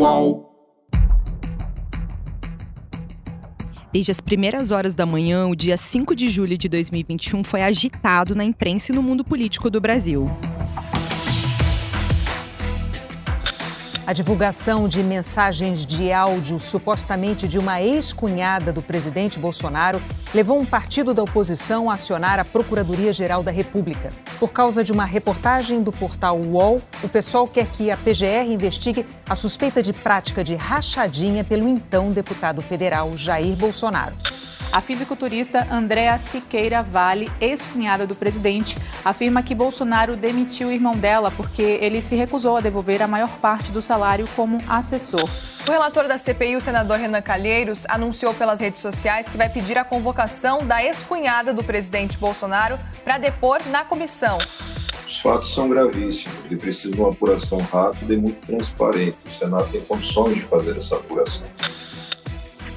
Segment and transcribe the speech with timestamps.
[0.00, 0.48] Uau!
[3.92, 8.34] Desde as primeiras horas da manhã, o dia 5 de julho de 2021 foi agitado
[8.34, 10.26] na imprensa e no mundo político do Brasil.
[14.08, 20.00] A divulgação de mensagens de áudio supostamente de uma ex-cunhada do presidente Bolsonaro
[20.34, 24.08] levou um partido da oposição a acionar a Procuradoria-Geral da República.
[24.40, 29.04] Por causa de uma reportagem do portal UOL, o pessoal quer que a PGR investigue
[29.28, 34.14] a suspeita de prática de rachadinha pelo então deputado federal Jair Bolsonaro.
[34.70, 41.30] A fisiculturista Andréa Siqueira Vale, ex-cunhada do presidente, afirma que Bolsonaro demitiu o irmão dela
[41.30, 45.28] porque ele se recusou a devolver a maior parte do salário como assessor.
[45.66, 49.78] O relator da CPI, o senador Renan Calheiros, anunciou pelas redes sociais que vai pedir
[49.78, 54.38] a convocação da ex-cunhada do presidente Bolsonaro para depor na comissão.
[55.06, 59.18] Os fatos são gravíssimos e precisam de uma apuração rápida e muito transparente.
[59.26, 61.46] O Senado tem condições de fazer essa apuração.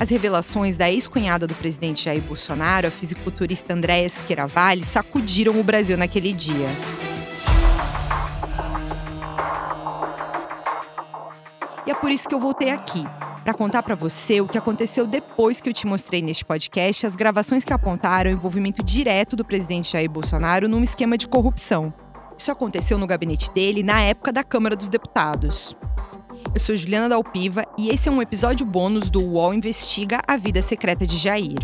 [0.02, 5.96] As revelações da ex-cunhada do presidente Jair Bolsonaro, a fisiculturista Andréa Schieravalli, sacudiram o Brasil
[5.96, 6.68] naquele dia.
[11.86, 13.04] E é por isso que eu voltei aqui,
[13.44, 17.16] para contar para você o que aconteceu depois que eu te mostrei neste podcast as
[17.16, 21.94] gravações que apontaram o envolvimento direto do presidente Jair Bolsonaro num esquema de corrupção.
[22.36, 25.78] Isso aconteceu no gabinete dele na época da Câmara dos Deputados.
[26.54, 30.62] Eu sou Juliana Dalpiva e esse é um episódio bônus do UOL Investiga a Vida
[30.62, 31.60] Secreta de Jair.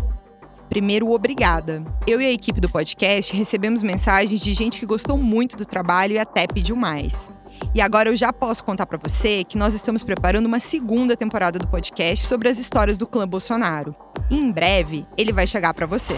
[0.68, 1.82] Primeiro, obrigada.
[2.06, 6.14] Eu e a equipe do podcast recebemos mensagens de gente que gostou muito do trabalho
[6.14, 7.30] e até pediu mais.
[7.74, 11.58] E agora eu já posso contar para você que nós estamos preparando uma segunda temporada
[11.58, 13.94] do podcast sobre as histórias do clã Bolsonaro.
[14.30, 16.16] E em breve ele vai chegar para você.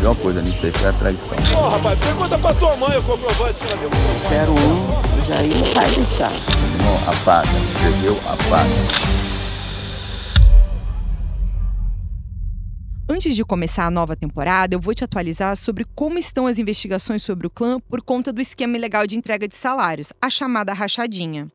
[0.00, 1.26] Pior coisa nisso aí foi a traição.
[1.28, 3.90] Ô, oh, rapaz, pergunta pra tua mãe o comprovante que ela deu
[4.28, 6.30] Quero um, o Jair não vai deixar.
[6.30, 9.18] Não, apaga, escreveu, apaga.
[13.10, 17.22] Antes de começar a nova temporada, eu vou te atualizar sobre como estão as investigações
[17.22, 21.50] sobre o clã por conta do esquema ilegal de entrega de salários, a chamada rachadinha.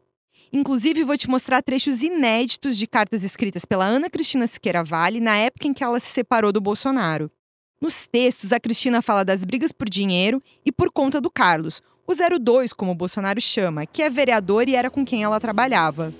[0.52, 5.38] Inclusive, vou te mostrar trechos inéditos de cartas escritas pela Ana Cristina Siqueira Vale na
[5.38, 7.32] época em que ela se separou do Bolsonaro.
[7.84, 12.14] Nos textos, a Cristina fala das brigas por dinheiro e por conta do Carlos, o
[12.16, 16.14] 02, como o Bolsonaro chama, que é vereador e era com quem ela trabalhava.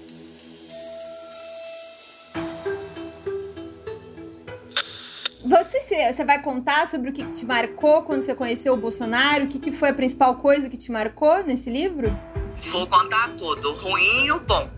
[5.46, 9.46] Você, você vai contar sobre o que, que te marcou quando você conheceu o Bolsonaro?
[9.46, 12.14] O que, que foi a principal coisa que te marcou nesse livro?
[12.74, 14.70] Vou contar tudo, ruim e o bom.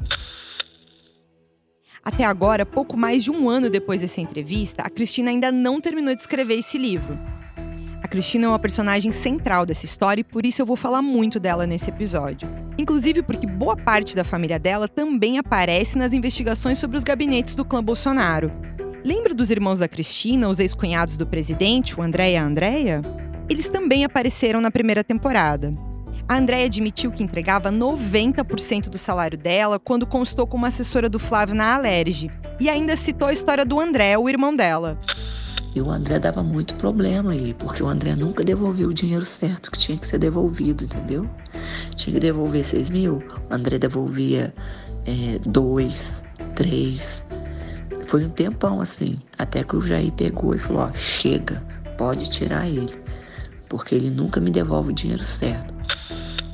[2.05, 6.13] Até agora, pouco mais de um ano depois dessa entrevista, a Cristina ainda não terminou
[6.13, 7.17] de escrever esse livro.
[8.03, 11.39] A Cristina é uma personagem central dessa história e por isso eu vou falar muito
[11.39, 12.47] dela nesse episódio.
[12.77, 17.65] Inclusive porque boa parte da família dela também aparece nas investigações sobre os gabinetes do
[17.65, 18.51] clã Bolsonaro.
[19.03, 23.01] Lembra dos irmãos da Cristina, os ex-cunhados do presidente, o André e a Andréia?
[23.49, 25.73] Eles também apareceram na primeira temporada.
[26.27, 31.53] A Andréia admitiu que entregava 90% do salário dela quando constou como assessora do Flávio
[31.53, 32.31] na Alerj.
[32.59, 34.99] E ainda citou a história do André, o irmão dela.
[35.75, 39.69] E o André dava muito problema aí, porque o André nunca devolveu o dinheiro certo
[39.69, 41.29] que tinha que ser devolvido, entendeu?
[41.95, 43.21] Tinha que devolver 6 mil,
[43.51, 44.51] o André devolvia
[45.05, 46.23] é, dois,
[46.55, 47.23] três.
[48.07, 51.61] Foi um tempão assim, até que o Jair pegou e falou: ó, chega,
[51.97, 52.97] pode tirar ele,
[53.67, 55.74] porque ele nunca me devolve o dinheiro certo.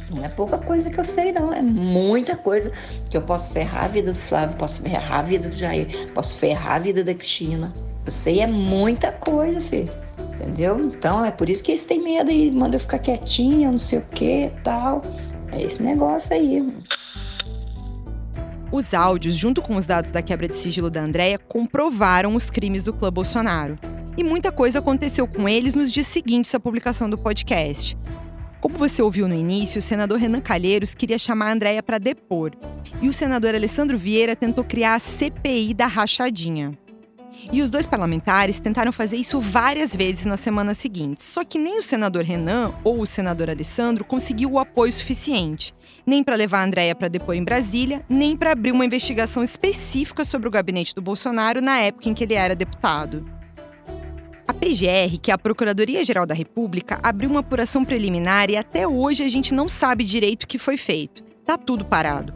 [0.09, 1.53] Não é pouca coisa que eu sei, não.
[1.53, 2.71] É muita coisa
[3.09, 6.37] que eu posso ferrar a vida do Flávio, posso ferrar a vida do Jair, posso
[6.37, 7.73] ferrar a vida da Cristina.
[8.05, 9.91] Eu sei, é muita coisa, filho.
[10.35, 10.79] Entendeu?
[10.79, 13.99] Então é por isso que eles têm medo e mandam eu ficar quietinha, não sei
[13.99, 15.01] o que tal.
[15.51, 16.73] É esse negócio aí.
[18.71, 22.83] Os áudios, junto com os dados da quebra de sigilo da Andréia, comprovaram os crimes
[22.83, 23.77] do clã Bolsonaro.
[24.17, 27.97] E muita coisa aconteceu com eles nos dias seguintes à publicação do podcast.
[28.61, 32.51] Como você ouviu no início, o senador Renan Calheiros queria chamar a Andréia para depor.
[33.01, 36.77] E o senador Alessandro Vieira tentou criar a CPI da rachadinha.
[37.51, 41.25] E os dois parlamentares tentaram fazer isso várias vezes nas semanas seguintes.
[41.25, 45.73] Só que nem o senador Renan ou o senador Alessandro conseguiu o apoio suficiente,
[46.05, 50.23] nem para levar a Andréia para depor em Brasília, nem para abrir uma investigação específica
[50.23, 53.40] sobre o gabinete do Bolsonaro na época em que ele era deputado.
[54.61, 59.27] PGR, que é a Procuradoria-Geral da República, abriu uma apuração preliminar e até hoje a
[59.27, 61.23] gente não sabe direito o que foi feito.
[61.43, 62.31] Tá tudo parado.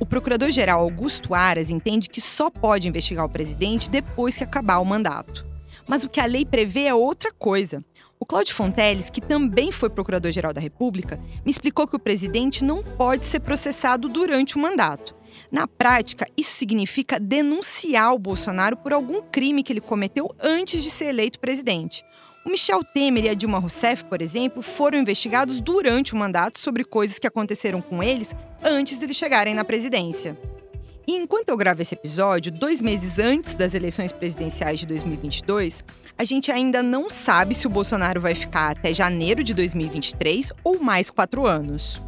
[0.00, 4.84] O procurador-geral Augusto Aras entende que só pode investigar o presidente depois que acabar o
[4.84, 5.46] mandato.
[5.86, 7.80] Mas o que a lei prevê é outra coisa.
[8.18, 12.82] O Cláudio Fonteles, que também foi procurador-geral da República, me explicou que o presidente não
[12.82, 15.15] pode ser processado durante o mandato.
[15.50, 20.90] Na prática, isso significa denunciar o Bolsonaro por algum crime que ele cometeu antes de
[20.90, 22.04] ser eleito presidente.
[22.44, 26.84] O Michel Temer e a Dilma Rousseff, por exemplo, foram investigados durante o mandato sobre
[26.84, 30.38] coisas que aconteceram com eles antes de eles chegarem na presidência.
[31.08, 35.84] E enquanto eu gravo esse episódio, dois meses antes das eleições presidenciais de 2022,
[36.18, 40.80] a gente ainda não sabe se o Bolsonaro vai ficar até janeiro de 2023 ou
[40.80, 42.00] mais quatro anos.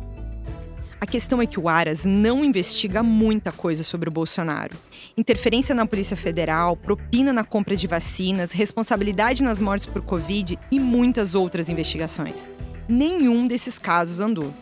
[1.01, 4.77] A questão é que o Aras não investiga muita coisa sobre o Bolsonaro.
[5.17, 10.81] Interferência na Polícia Federal, propina na compra de vacinas, responsabilidade nas mortes por Covid e
[10.81, 12.49] muitas outras investigações.
[12.89, 14.53] Nenhum desses casos andou.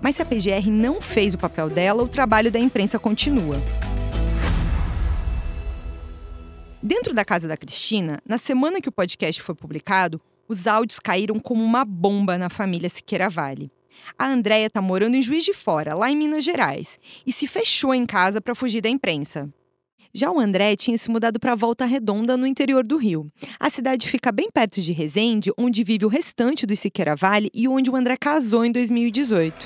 [0.00, 3.62] Mas se a PGR não fez o papel dela, o trabalho da imprensa continua.
[6.82, 11.38] Dentro da casa da Cristina, na semana que o podcast foi publicado, os áudios caíram
[11.38, 13.70] como uma bomba na família Siqueira Vale.
[14.18, 17.94] A Andréia está morando em Juiz de Fora, lá em Minas Gerais, e se fechou
[17.94, 19.52] em casa para fugir da imprensa.
[20.16, 23.28] Já o André tinha se mudado para Volta Redonda, no interior do Rio.
[23.58, 27.66] A cidade fica bem perto de Resende, onde vive o restante do Siqueira Vale e
[27.66, 29.56] onde o André casou em 2018.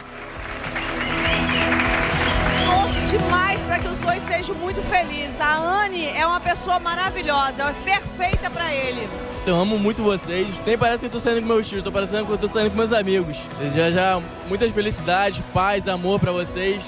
[2.65, 5.39] Torço demais para que os dois sejam muito felizes.
[5.39, 9.07] A Anne é uma pessoa maravilhosa, é perfeita para ele.
[9.49, 10.47] Eu amo muito vocês.
[10.67, 12.71] Nem parece que eu tô saindo com meus tios, tô parecendo que eu tô saindo
[12.71, 13.39] com meus amigos.
[13.59, 16.87] Desejo já muitas felicidades, paz, amor para vocês.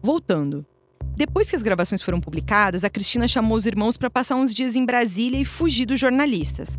[0.00, 0.64] Voltando.
[1.16, 4.76] Depois que as gravações foram publicadas, a Cristina chamou os irmãos para passar uns dias
[4.76, 6.78] em Brasília e fugir dos jornalistas.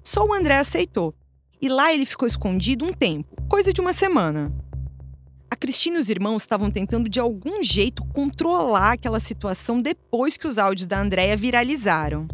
[0.00, 1.12] Só o André aceitou.
[1.60, 4.52] E lá ele ficou escondido um tempo, coisa de uma semana.
[5.52, 10.46] A Cristina e os irmãos estavam tentando de algum jeito controlar aquela situação depois que
[10.46, 12.26] os áudios da Andréia viralizaram.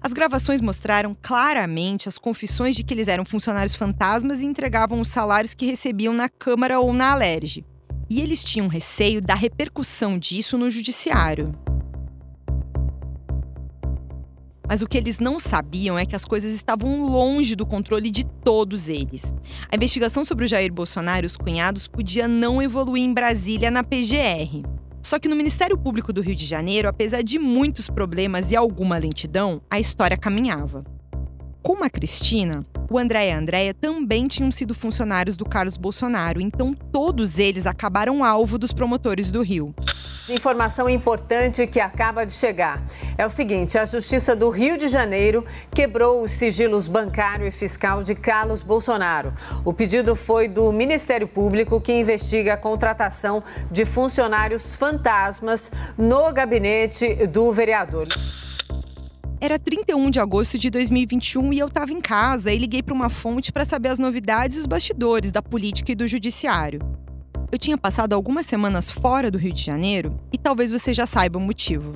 [0.00, 5.06] As gravações mostraram claramente as confissões de que eles eram funcionários fantasmas e entregavam os
[5.06, 7.64] salários que recebiam na Câmara ou na Alerj.
[8.10, 11.54] E eles tinham receio da repercussão disso no judiciário.
[14.68, 18.24] Mas o que eles não sabiam é que as coisas estavam longe do controle de
[18.24, 19.32] todos eles.
[19.70, 23.84] A investigação sobre o Jair Bolsonaro e os cunhados podia não evoluir em Brasília na
[23.84, 24.62] PGR.
[25.02, 28.96] Só que no Ministério Público do Rio de Janeiro, apesar de muitos problemas e alguma
[28.96, 30.82] lentidão, a história caminhava.
[31.64, 36.38] Como a Cristina, o André e a Andréia também tinham sido funcionários do Carlos Bolsonaro,
[36.38, 39.74] então todos eles acabaram alvo dos promotores do Rio.
[40.28, 42.84] Informação importante que acaba de chegar.
[43.16, 45.42] É o seguinte: a Justiça do Rio de Janeiro
[45.74, 49.32] quebrou os sigilos bancário e fiscal de Carlos Bolsonaro.
[49.64, 57.26] O pedido foi do Ministério Público, que investiga a contratação de funcionários fantasmas no gabinete
[57.26, 58.08] do vereador.
[59.44, 63.10] Era 31 de agosto de 2021 e eu estava em casa e liguei para uma
[63.10, 66.80] fonte para saber as novidades e os bastidores da política e do judiciário.
[67.52, 71.38] Eu tinha passado algumas semanas fora do Rio de Janeiro e talvez você já saiba
[71.38, 71.92] o motivo.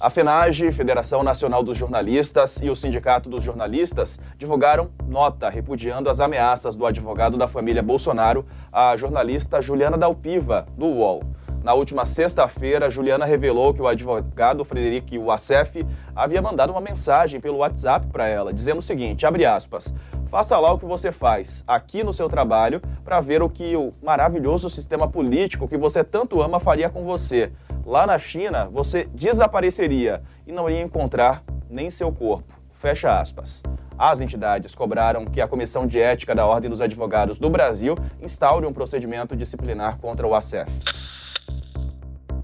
[0.00, 6.18] A FENAGE, Federação Nacional dos Jornalistas, e o Sindicato dos Jornalistas divulgaram nota repudiando as
[6.18, 11.22] ameaças do advogado da família Bolsonaro, a jornalista Juliana Dalpiva, do UOL.
[11.62, 17.58] Na última sexta-feira, Juliana revelou que o advogado Frederic Wassef havia mandado uma mensagem pelo
[17.58, 19.94] WhatsApp para ela, dizendo o seguinte, aspas,
[20.26, 23.94] faça lá o que você faz aqui no seu trabalho para ver o que o
[24.02, 27.52] maravilhoso sistema político que você tanto ama faria com você.
[27.86, 32.52] Lá na China, você desapareceria e não iria encontrar nem seu corpo.
[32.72, 33.62] Fecha aspas.
[33.96, 38.66] As entidades cobraram que a Comissão de Ética da Ordem dos Advogados do Brasil instaure
[38.66, 40.72] um procedimento disciplinar contra o ACF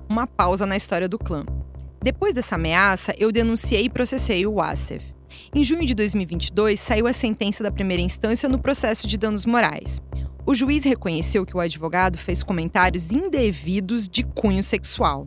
[0.08, 1.44] uma pausa na história do clã.
[2.02, 5.04] Depois dessa ameaça, eu denunciei e processei o Wassef.
[5.54, 10.00] Em junho de 2022, saiu a sentença da primeira instância no processo de danos morais.
[10.46, 15.26] O juiz reconheceu que o advogado fez comentários indevidos de cunho sexual.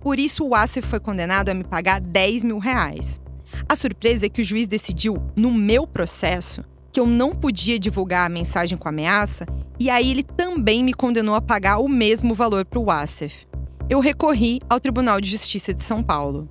[0.00, 3.20] Por isso, o Wassef foi condenado a me pagar 10 mil reais.
[3.68, 8.26] A surpresa é que o juiz decidiu, no meu processo, que eu não podia divulgar
[8.26, 9.44] a mensagem com ameaça,
[9.78, 13.49] e aí ele também me condenou a pagar o mesmo valor para o Wassef
[13.90, 16.46] eu recorri ao Tribunal de Justiça de São Paulo.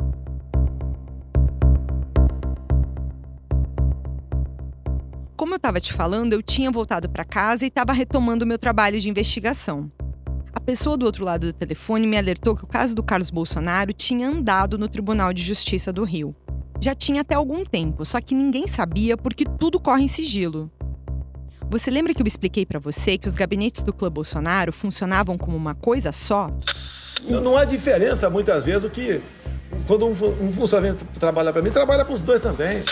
[5.38, 8.60] Como eu estava te falando, eu tinha voltado para casa e estava retomando o meu
[8.60, 9.89] trabalho de investigação.
[10.51, 13.93] A pessoa do outro lado do telefone me alertou que o caso do Carlos Bolsonaro
[13.93, 16.36] tinha andado no Tribunal de Justiça do Rio.
[16.81, 20.69] Já tinha até algum tempo, só que ninguém sabia porque tudo corre em sigilo.
[21.69, 25.55] Você lembra que eu expliquei para você que os gabinetes do Clã Bolsonaro funcionavam como
[25.55, 26.50] uma coisa só?
[27.24, 29.22] Não há diferença, muitas vezes, o que
[29.86, 32.84] quando um, um funcionário trabalha para mim, trabalha para os dois também.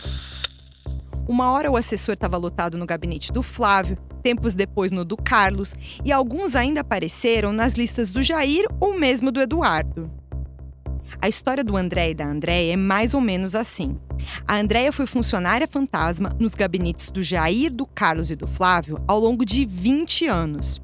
[1.27, 5.75] Uma hora o assessor estava lotado no gabinete do Flávio, tempos depois no do Carlos,
[6.05, 10.09] e alguns ainda apareceram nas listas do Jair ou mesmo do Eduardo.
[11.21, 13.97] A história do André e da Andréia é mais ou menos assim.
[14.47, 19.19] A Andréia foi funcionária fantasma nos gabinetes do Jair, do Carlos e do Flávio ao
[19.19, 20.81] longo de 20 anos.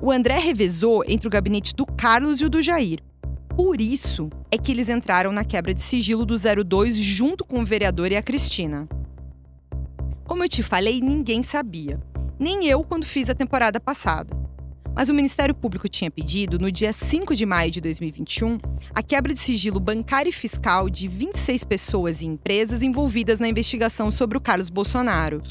[0.00, 3.00] O André revezou entre o gabinete do Carlos e o do Jair.
[3.56, 7.64] Por isso é que eles entraram na quebra de sigilo do 02 junto com o
[7.64, 8.86] vereador e a Cristina.
[10.24, 11.98] Como eu te falei, ninguém sabia.
[12.38, 14.36] Nem eu quando fiz a temporada passada.
[14.94, 18.58] Mas o Ministério Público tinha pedido, no dia 5 de maio de 2021,
[18.94, 24.10] a quebra de sigilo bancário e fiscal de 26 pessoas e empresas envolvidas na investigação
[24.10, 25.42] sobre o Carlos Bolsonaro.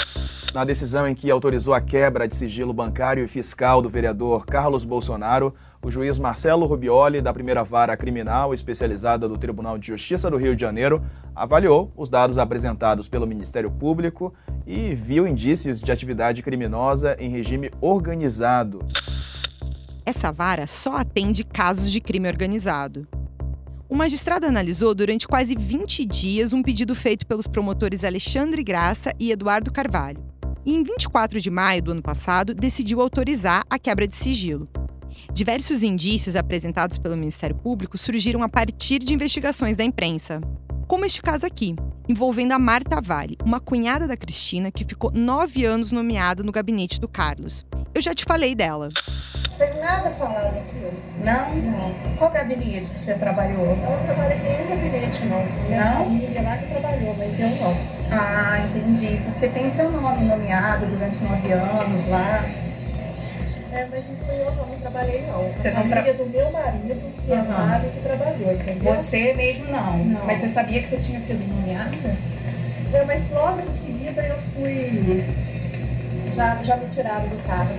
[0.56, 4.86] Na decisão em que autorizou a quebra de sigilo bancário e fiscal do vereador Carlos
[4.86, 10.38] Bolsonaro, o juiz Marcelo Rubioli, da primeira vara criminal especializada do Tribunal de Justiça do
[10.38, 11.04] Rio de Janeiro,
[11.36, 14.34] avaliou os dados apresentados pelo Ministério Público
[14.66, 18.80] e viu indícios de atividade criminosa em regime organizado.
[20.06, 23.06] Essa vara só atende casos de crime organizado.
[23.90, 29.34] O magistrado analisou durante quase 20 dias um pedido feito pelos promotores Alexandre Graça e
[29.34, 30.35] Eduardo Carvalho.
[30.66, 34.68] E em 24 de maio do ano passado, decidiu autorizar a quebra de sigilo.
[35.32, 40.42] Diversos indícios apresentados pelo Ministério Público surgiram a partir de investigações da imprensa.
[40.88, 41.76] Como este caso aqui,
[42.08, 47.00] envolvendo a Marta Vale, uma cunhada da Cristina que ficou nove anos nomeada no gabinete
[47.00, 47.66] do Carlos.
[47.94, 48.90] Eu já te falei dela.
[49.50, 51.00] Não tem nada falando filme.
[51.24, 51.56] Não?
[51.56, 52.16] Não.
[52.18, 53.66] Qual gabinete que você trabalhou?
[53.66, 55.44] Eu não trabalhei em nenhum gabinete, não.
[55.66, 56.06] Minha não?
[56.06, 57.74] família lá que trabalhou, mas eu não.
[58.12, 59.22] Ah, entendi.
[59.24, 62.46] Porque tem seu nome nomeado durante nove anos lá.
[63.76, 65.52] É, mas não fui eu não, não trabalhei não.
[65.52, 66.02] Você a não tra...
[66.14, 67.38] do meu marido, que uhum.
[67.38, 68.96] é Mário, que trabalhou, entendeu?
[68.96, 69.98] Você mesmo não.
[69.98, 70.26] não.
[70.26, 71.92] Mas você sabia que você tinha sido nomeada?
[72.94, 75.26] É, mas logo em seguida eu fui...
[76.38, 77.74] Já, já me tiraram do cargo.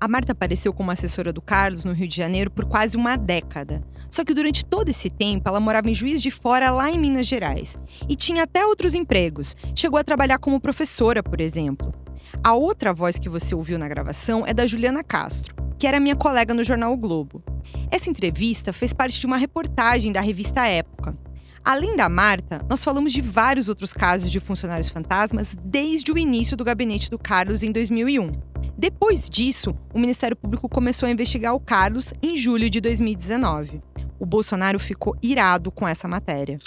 [0.00, 3.80] A Marta apareceu como assessora do Carlos no Rio de Janeiro por quase uma década.
[4.10, 7.28] Só que durante todo esse tempo ela morava em Juiz de Fora, lá em Minas
[7.28, 7.78] Gerais.
[8.08, 9.56] E tinha até outros empregos.
[9.76, 11.94] Chegou a trabalhar como professora, por exemplo.
[12.42, 16.14] A outra voz que você ouviu na gravação é da Juliana Castro, que era minha
[16.14, 17.42] colega no jornal o Globo.
[17.90, 21.16] Essa entrevista fez parte de uma reportagem da revista Época.
[21.64, 26.56] Além da Marta, nós falamos de vários outros casos de funcionários fantasmas desde o início
[26.56, 28.30] do gabinete do Carlos em 2001.
[28.78, 33.82] Depois disso, o Ministério Público começou a investigar o Carlos em julho de 2019.
[34.18, 36.58] O Bolsonaro ficou irado com essa matéria.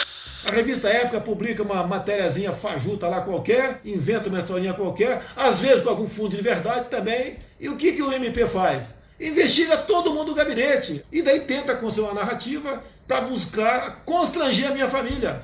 [0.45, 5.83] A revista Época publica uma matériazinha fajuta lá qualquer, inventa uma historinha qualquer, às vezes
[5.83, 7.37] com algum fundo de verdade também.
[7.59, 8.85] E o que, que o MP faz?
[9.19, 11.05] Investiga todo mundo do gabinete.
[11.11, 15.41] E daí tenta construir uma narrativa para buscar constranger a minha família.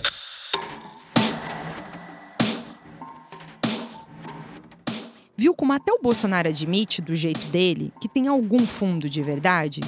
[5.35, 9.81] Viu como até o Bolsonaro admite, do jeito dele, que tem algum fundo de verdade?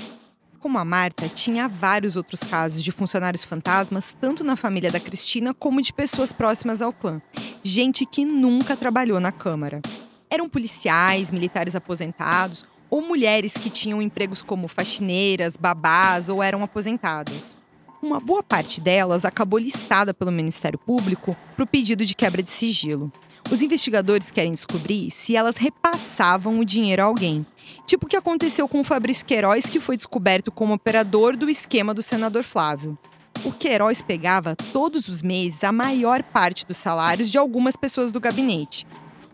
[0.59, 5.53] Como a Marta, tinha vários outros casos de funcionários fantasmas, tanto na família da Cristina
[5.53, 7.21] como de pessoas próximas ao clã.
[7.63, 9.81] Gente que nunca trabalhou na Câmara.
[10.29, 17.55] Eram policiais, militares aposentados ou mulheres que tinham empregos como faxineiras, babás ou eram aposentadas.
[18.01, 22.49] Uma boa parte delas acabou listada pelo Ministério Público para o pedido de quebra de
[22.49, 23.09] sigilo.
[23.49, 27.45] Os investigadores querem descobrir se elas repassavam o dinheiro a alguém.
[27.85, 31.93] Tipo o que aconteceu com o Fabrício Queiroz, que foi descoberto como operador do esquema
[31.93, 32.97] do senador Flávio.
[33.43, 38.19] O Queiroz pegava todos os meses a maior parte dos salários de algumas pessoas do
[38.19, 38.85] gabinete.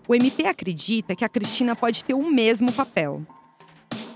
[0.08, 3.26] O MP acredita que a Cristina pode ter o mesmo papel.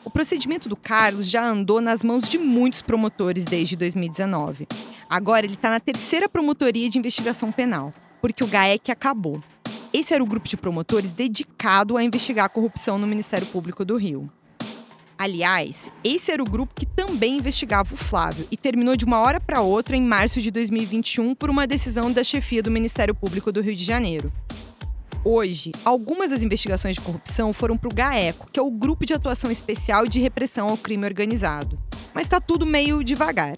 [0.05, 4.67] O procedimento do Carlos já andou nas mãos de muitos promotores desde 2019.
[5.09, 9.41] Agora ele está na terceira promotoria de investigação penal, porque o GAEC acabou.
[9.91, 13.97] Esse era o grupo de promotores dedicado a investigar a corrupção no Ministério Público do
[13.97, 14.29] Rio.
[15.17, 19.39] Aliás, esse era o grupo que também investigava o Flávio e terminou de uma hora
[19.39, 23.61] para outra em março de 2021 por uma decisão da chefia do Ministério Público do
[23.61, 24.31] Rio de Janeiro.
[25.25, 29.13] Hoje, algumas das investigações de corrupção foram para o GAECO, que é o Grupo de
[29.13, 31.77] Atuação Especial de Repressão ao Crime Organizado.
[32.13, 33.57] Mas está tudo meio devagar.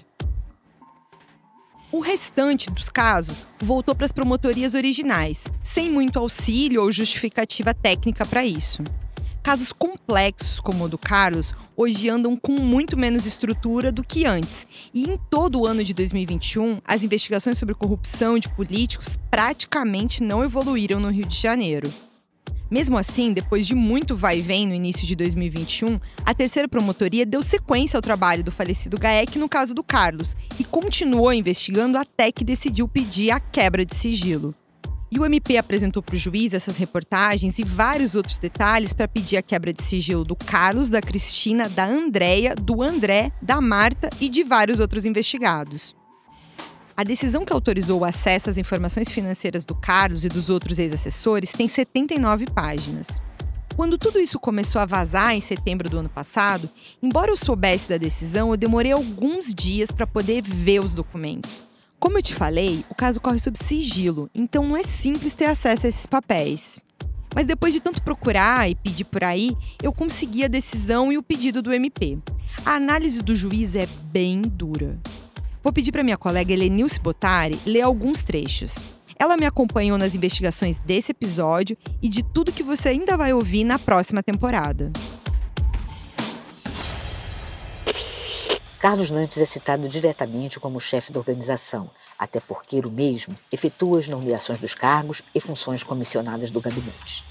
[1.92, 8.26] O restante dos casos voltou para as promotorias originais, sem muito auxílio ou justificativa técnica
[8.26, 8.82] para isso.
[9.44, 14.66] Casos complexos como o do Carlos hoje andam com muito menos estrutura do que antes.
[14.94, 20.46] E em todo o ano de 2021, as investigações sobre corrupção de políticos praticamente não
[20.46, 21.92] evoluíram no Rio de Janeiro.
[22.72, 27.26] Mesmo assim, depois de muito vai e vem no início de 2021, a terceira promotoria
[27.26, 32.32] deu sequência ao trabalho do falecido GAEC no caso do Carlos e continuou investigando até
[32.32, 34.56] que decidiu pedir a quebra de sigilo.
[35.12, 39.36] E o MP apresentou para o juiz essas reportagens e vários outros detalhes para pedir
[39.36, 44.30] a quebra de sigilo do Carlos, da Cristina, da Andréia, do André, da Marta e
[44.30, 45.94] de vários outros investigados.
[47.02, 51.52] A decisão que autorizou o acesso às informações financeiras do Carlos e dos outros ex-assessores
[51.52, 53.20] tem 79 páginas.
[53.76, 56.70] Quando tudo isso começou a vazar em setembro do ano passado,
[57.02, 61.66] embora eu soubesse da decisão, eu demorei alguns dias para poder ver os documentos.
[62.00, 65.88] Como eu te falei, o caso corre sob sigilo, então não é simples ter acesso
[65.88, 66.80] a esses papéis.
[67.34, 71.24] Mas depois de tanto procurar e pedir por aí, eu consegui a decisão e o
[71.24, 72.20] pedido do MP.
[72.64, 75.00] A análise do juiz é bem dura.
[75.64, 78.80] Vou pedir para minha colega Helenilce Botari ler alguns trechos.
[79.18, 83.64] Ela me acompanhou nas investigações desse episódio e de tudo que você ainda vai ouvir
[83.64, 84.92] na próxima temporada.
[88.80, 94.08] Carlos Nantes é citado diretamente como chefe da organização, até porque o mesmo efetua as
[94.08, 97.24] nomeações dos cargos e funções comissionadas do gabinete.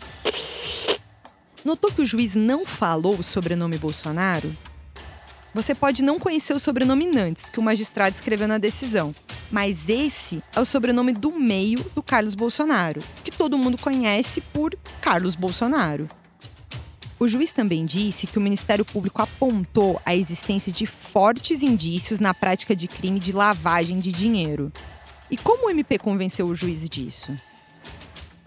[1.65, 4.57] Notou que o juiz não falou o sobrenome Bolsonaro?
[5.53, 9.13] Você pode não conhecer o sobrenome Nantes, que o magistrado escreveu na decisão,
[9.51, 14.77] mas esse é o sobrenome do meio do Carlos Bolsonaro, que todo mundo conhece por
[15.01, 16.09] Carlos Bolsonaro.
[17.19, 22.33] O juiz também disse que o Ministério Público apontou a existência de fortes indícios na
[22.33, 24.73] prática de crime de lavagem de dinheiro.
[25.31, 27.37] E como o MP convenceu o juiz disso?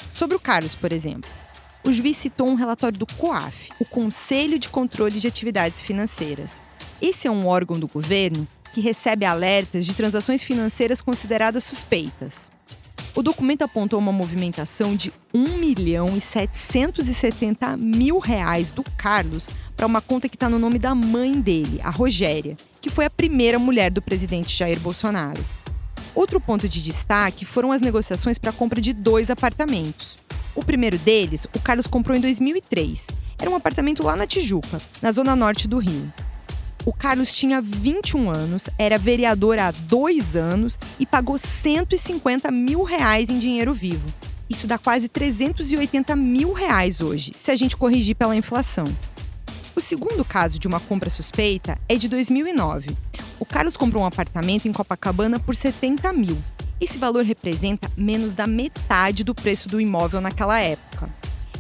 [0.10, 1.30] Sobre o Carlos, por exemplo,
[1.84, 6.62] o juiz citou um relatório do COAF, o Conselho de Controle de Atividades Financeiras.
[7.04, 12.50] Esse é um órgão do governo que recebe alertas de transações financeiras consideradas suspeitas.
[13.14, 19.86] O documento apontou uma movimentação de 1 milhão e 770 mil reais do Carlos para
[19.86, 23.60] uma conta que está no nome da mãe dele, a Rogéria, que foi a primeira
[23.60, 25.44] mulher do presidente Jair Bolsonaro.
[26.16, 30.18] Outro ponto de destaque foram as negociações para a compra de dois apartamentos.
[30.56, 33.08] O primeiro deles, o Carlos comprou em 2003.
[33.38, 36.10] Era um apartamento lá na Tijuca, na zona norte do Rio.
[36.86, 43.30] O Carlos tinha 21 anos, era vereador há dois anos e pagou 150 mil reais
[43.30, 44.06] em dinheiro vivo.
[44.50, 48.86] Isso dá quase 380 mil reais hoje, se a gente corrigir pela inflação.
[49.74, 52.98] O segundo caso de uma compra suspeita é de 2009.
[53.40, 56.38] O Carlos comprou um apartamento em Copacabana por 70 mil.
[56.82, 61.10] Esse valor representa menos da metade do preço do imóvel naquela época.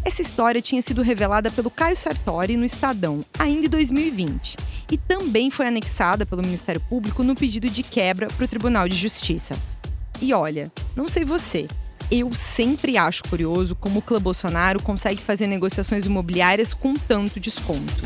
[0.05, 4.57] Essa história tinha sido revelada pelo Caio Sartori no Estadão, ainda em 2020,
[4.91, 8.97] e também foi anexada pelo Ministério Público no pedido de quebra para o Tribunal de
[8.97, 9.57] Justiça.
[10.21, 11.69] E olha, não sei você,
[12.11, 18.03] eu sempre acho curioso como o Clã Bolsonaro consegue fazer negociações imobiliárias com tanto desconto.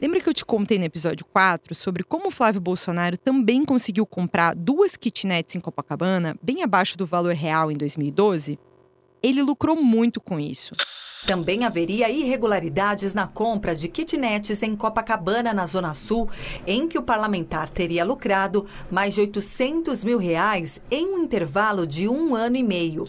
[0.00, 4.06] Lembra que eu te contei no episódio 4 sobre como o Flávio Bolsonaro também conseguiu
[4.06, 8.56] comprar duas kitnets em Copacabana, bem abaixo do valor real em 2012?
[9.26, 10.72] Ele lucrou muito com isso.
[11.26, 16.30] Também haveria irregularidades na compra de kitnets em Copacabana, na Zona Sul,
[16.64, 22.08] em que o parlamentar teria lucrado mais de 800 mil reais em um intervalo de
[22.08, 23.08] um ano e meio.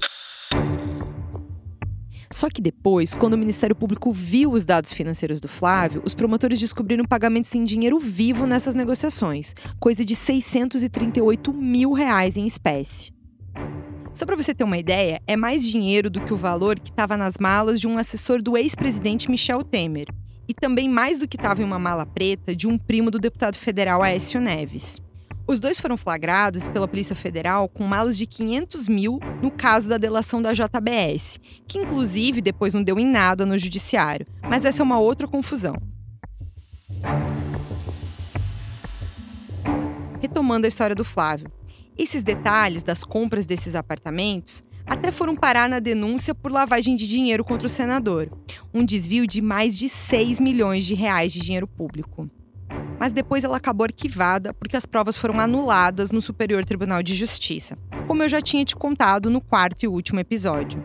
[2.31, 6.59] Só que depois, quando o Ministério Público viu os dados financeiros do Flávio, os promotores
[6.59, 13.16] descobriram pagamentos em dinheiro vivo nessas negociações, coisa de 638 mil reais em espécie.
[14.17, 17.15] Só para você ter uma ideia, é mais dinheiro do que o valor que estava
[17.15, 20.07] nas malas de um assessor do ex-presidente Michel Temer.
[20.47, 23.59] E também mais do que estava em uma mala preta de um primo do deputado
[23.59, 24.99] federal Aécio Neves.
[25.45, 29.99] Os dois foram flagrados pela Polícia Federal com malas de 500 mil no caso da
[29.99, 34.25] delação da JBS, que inclusive depois não deu em nada no judiciário.
[34.49, 35.75] Mas essa é uma outra confusão.
[40.19, 41.51] Retomando a história do Flávio.
[41.97, 47.43] Esses detalhes das compras desses apartamentos até foram parar na denúncia por lavagem de dinheiro
[47.43, 48.29] contra o senador,
[48.73, 52.29] um desvio de mais de 6 milhões de reais de dinheiro público.
[52.99, 57.77] Mas depois ela acabou arquivada porque as provas foram anuladas no Superior Tribunal de Justiça,
[58.05, 60.83] como eu já tinha te contado no quarto e último episódio.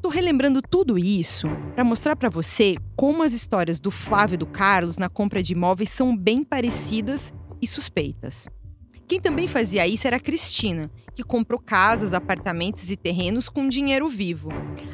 [0.00, 4.46] Tô relembrando tudo isso para mostrar para você como as histórias do Flávio e do
[4.46, 8.48] Carlos na compra de imóveis são bem parecidas e suspeitas.
[9.08, 14.50] Quem também fazia isso era Cristina, que comprou casas, apartamentos e terrenos com dinheiro vivo.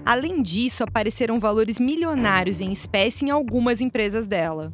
[0.07, 4.73] Além disso, apareceram valores milionários em espécie em algumas empresas dela.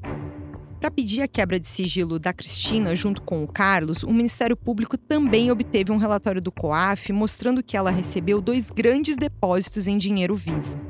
[0.79, 4.99] Para pedir a quebra de sigilo da Cristina junto com o Carlos, o Ministério Público
[4.99, 10.37] também obteve um relatório do COAF mostrando que ela recebeu dois grandes depósitos em dinheiro
[10.37, 10.90] vivo.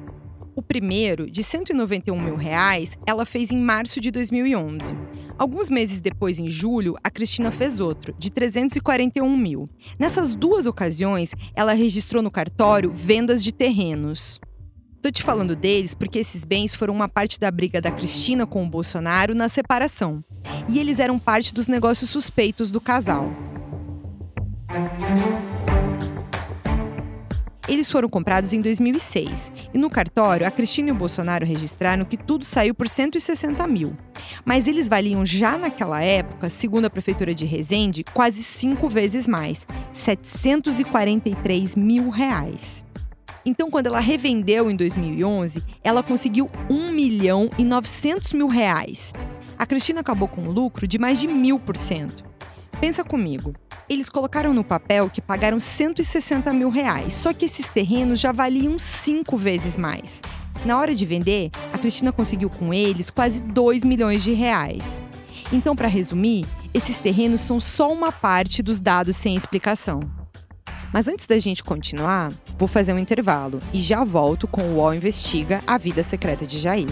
[0.61, 4.95] O primeiro, de 191 mil reais, ela fez em março de 2011.
[5.39, 9.71] Alguns meses depois, em julho, a Cristina fez outro, de 341 mil.
[9.99, 14.39] Nessas duas ocasiões, ela registrou no cartório vendas de terrenos.
[15.01, 18.63] Tô te falando deles porque esses bens foram uma parte da briga da Cristina com
[18.63, 20.23] o Bolsonaro na separação.
[20.69, 23.33] E eles eram parte dos negócios suspeitos do casal.
[27.71, 32.17] Eles foram comprados em 2006 e no cartório a Cristina e o Bolsonaro registraram que
[32.17, 33.97] tudo saiu por 160 mil.
[34.45, 39.69] Mas eles valiam já naquela época, segundo a prefeitura de Resende, quase cinco vezes mais,
[39.93, 42.85] 743 mil reais.
[43.47, 49.13] Então, quando ela revendeu em 2011, ela conseguiu 1 milhão e 900 mil reais.
[49.57, 52.25] A Cristina acabou com um lucro de mais de mil por cento.
[52.81, 53.55] Pensa comigo.
[53.87, 58.79] Eles colocaram no papel que pagaram 160 mil reais, só que esses terrenos já valiam
[58.79, 60.23] cinco vezes mais.
[60.65, 65.03] Na hora de vender, a Cristina conseguiu com eles quase 2 milhões de reais.
[65.53, 70.01] Então, para resumir, esses terrenos são só uma parte dos dados sem explicação.
[70.91, 74.95] Mas antes da gente continuar, vou fazer um intervalo e já volto com o UOL
[74.95, 76.89] Investiga a Vida Secreta de Jair.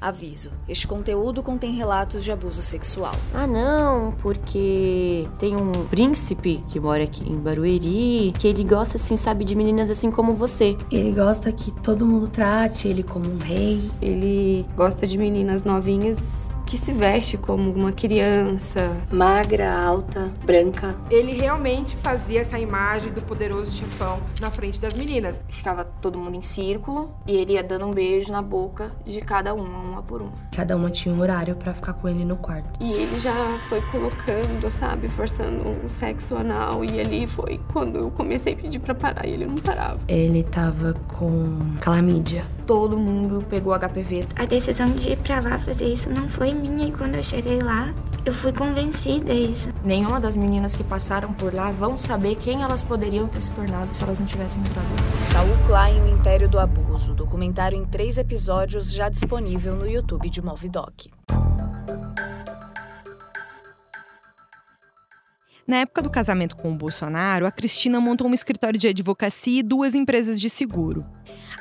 [0.00, 3.14] Aviso: este conteúdo contém relatos de abuso sexual.
[3.34, 9.16] Ah, não, porque tem um príncipe que mora aqui em Barueri, que ele gosta, assim,
[9.16, 10.76] sabe, de meninas assim como você.
[10.90, 13.90] Ele gosta que todo mundo trate ele como um rei.
[14.00, 16.18] Ele gosta de meninas novinhas
[16.68, 18.94] que se veste como uma criança.
[19.10, 20.94] Magra, alta, branca.
[21.10, 25.40] Ele realmente fazia essa imagem do poderoso chefão na frente das meninas.
[25.48, 29.54] Ficava todo mundo em círculo e ele ia dando um beijo na boca de cada
[29.54, 30.32] uma, uma por uma.
[30.54, 32.78] Cada uma tinha um horário para ficar com ele no quarto.
[32.84, 36.84] E ele já foi colocando, sabe, forçando um sexo anal.
[36.84, 40.00] E ali foi quando eu comecei a pedir pra parar e ele não parava.
[40.06, 42.44] Ele tava com calamídia.
[42.66, 44.26] Todo mundo pegou HPV.
[44.36, 47.60] A decisão de ir pra lá fazer isso não foi minha e quando eu cheguei
[47.60, 47.94] lá,
[48.26, 49.70] eu fui convencida isso.
[49.84, 53.94] Nenhuma das meninas que passaram por lá vão saber quem elas poderiam ter se tornado
[53.94, 54.88] se elas não tivessem entrado.
[55.20, 60.42] Saul Klein, o Império do Abuso, documentário em três episódios já disponível no YouTube de
[60.42, 61.10] Movidoc.
[65.66, 69.62] Na época do casamento com o Bolsonaro, a Cristina montou um escritório de advocacia e
[69.62, 71.04] duas empresas de seguro.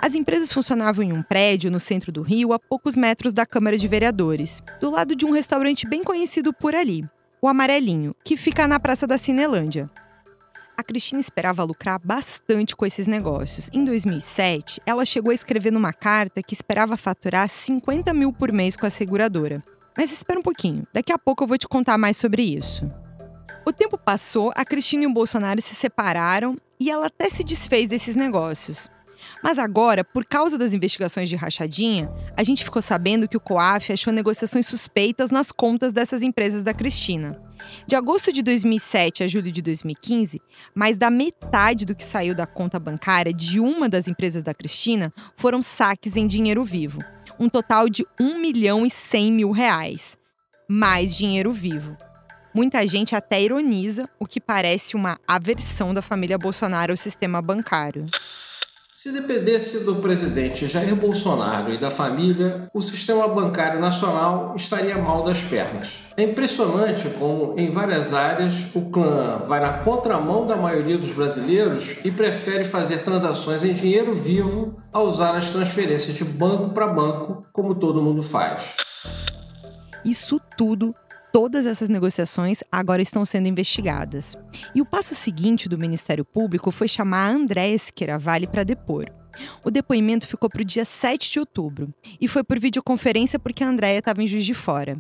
[0.02, 3.78] As empresas funcionavam em um prédio no centro do Rio, a poucos metros da Câmara
[3.78, 7.04] de Vereadores, do lado de um restaurante bem conhecido por ali,
[7.42, 9.90] o Amarelinho, que fica na Praça da Cinelândia.
[10.78, 13.68] A Cristina esperava lucrar bastante com esses negócios.
[13.74, 18.76] Em 2007, ela chegou a escrever numa carta que esperava faturar 50 mil por mês
[18.78, 19.64] com a seguradora.
[19.98, 22.88] Mas espera um pouquinho, daqui a pouco eu vou te contar mais sobre isso.
[23.66, 27.90] O tempo passou, a Cristina e o Bolsonaro se separaram e ela até se desfez
[27.90, 28.88] desses negócios.
[29.42, 33.94] Mas agora, por causa das investigações de rachadinha, a gente ficou sabendo que o COAF
[33.94, 37.40] achou negociações suspeitas nas contas dessas empresas da Cristina.
[37.86, 40.42] De agosto de 2007 a julho de 2015,
[40.74, 45.14] mais da metade do que saiu da conta bancária de uma das empresas da Cristina
[45.36, 47.00] foram saques em dinheiro vivo.
[47.40, 50.18] Um total de 1 milhão e 100 mil reais.
[50.68, 51.96] Mais dinheiro vivo.
[52.54, 58.08] Muita gente até ironiza o que parece uma aversão da família Bolsonaro ao sistema bancário.
[59.00, 65.24] Se dependesse do presidente Jair Bolsonaro e da família, o sistema bancário nacional estaria mal
[65.24, 66.00] das pernas.
[66.18, 71.98] É impressionante como, em várias áreas, o clã vai na contramão da maioria dos brasileiros
[72.04, 77.46] e prefere fazer transações em dinheiro vivo a usar as transferências de banco para banco,
[77.54, 78.78] como todo mundo faz.
[80.04, 80.96] Isso tudo
[81.38, 84.36] todas essas negociações agora estão sendo investigadas.
[84.74, 89.06] E o passo seguinte do Ministério Público foi chamar a Andréa Siqueira Vale para depor.
[89.64, 93.70] O depoimento ficou para o dia 7 de outubro e foi por videoconferência porque a
[93.70, 94.98] Andréia estava em Juiz de Fora.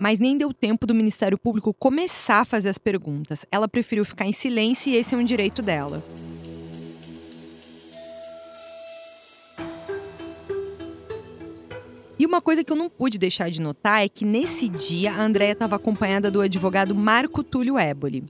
[0.00, 3.44] Mas nem deu tempo do Ministério Público começar a fazer as perguntas.
[3.52, 6.02] Ela preferiu ficar em silêncio e esse é um direito dela.
[12.18, 15.22] E uma coisa que eu não pude deixar de notar é que nesse dia a
[15.22, 18.24] Andrea estava acompanhada do advogado Marco Túlio Éboli.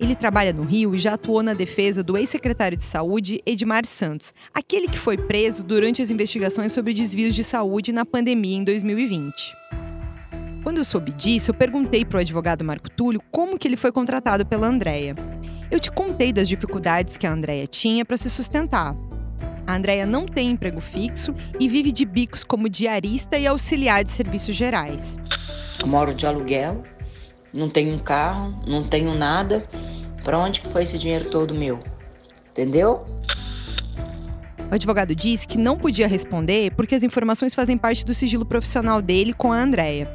[0.00, 4.32] Ele trabalha no Rio e já atuou na defesa do ex-secretário de Saúde, Edmar Santos,
[4.54, 9.56] aquele que foi preso durante as investigações sobre desvios de saúde na pandemia em 2020.
[10.62, 13.90] Quando eu soube disso, eu perguntei para o advogado Marco Túlio como que ele foi
[13.90, 15.16] contratado pela Andrea.
[15.70, 18.96] Eu te contei das dificuldades que a Andrea tinha para se sustentar,
[19.68, 24.10] a Andrea não tem emprego fixo e vive de bicos como diarista e auxiliar de
[24.10, 25.18] serviços gerais.
[25.78, 26.82] Eu moro de aluguel,
[27.54, 29.68] não tenho um carro, não tenho nada.
[30.24, 31.80] Para onde que foi esse dinheiro todo meu?
[32.50, 33.04] Entendeu?
[34.70, 39.02] O advogado disse que não podia responder porque as informações fazem parte do sigilo profissional
[39.02, 40.08] dele com a Andrea.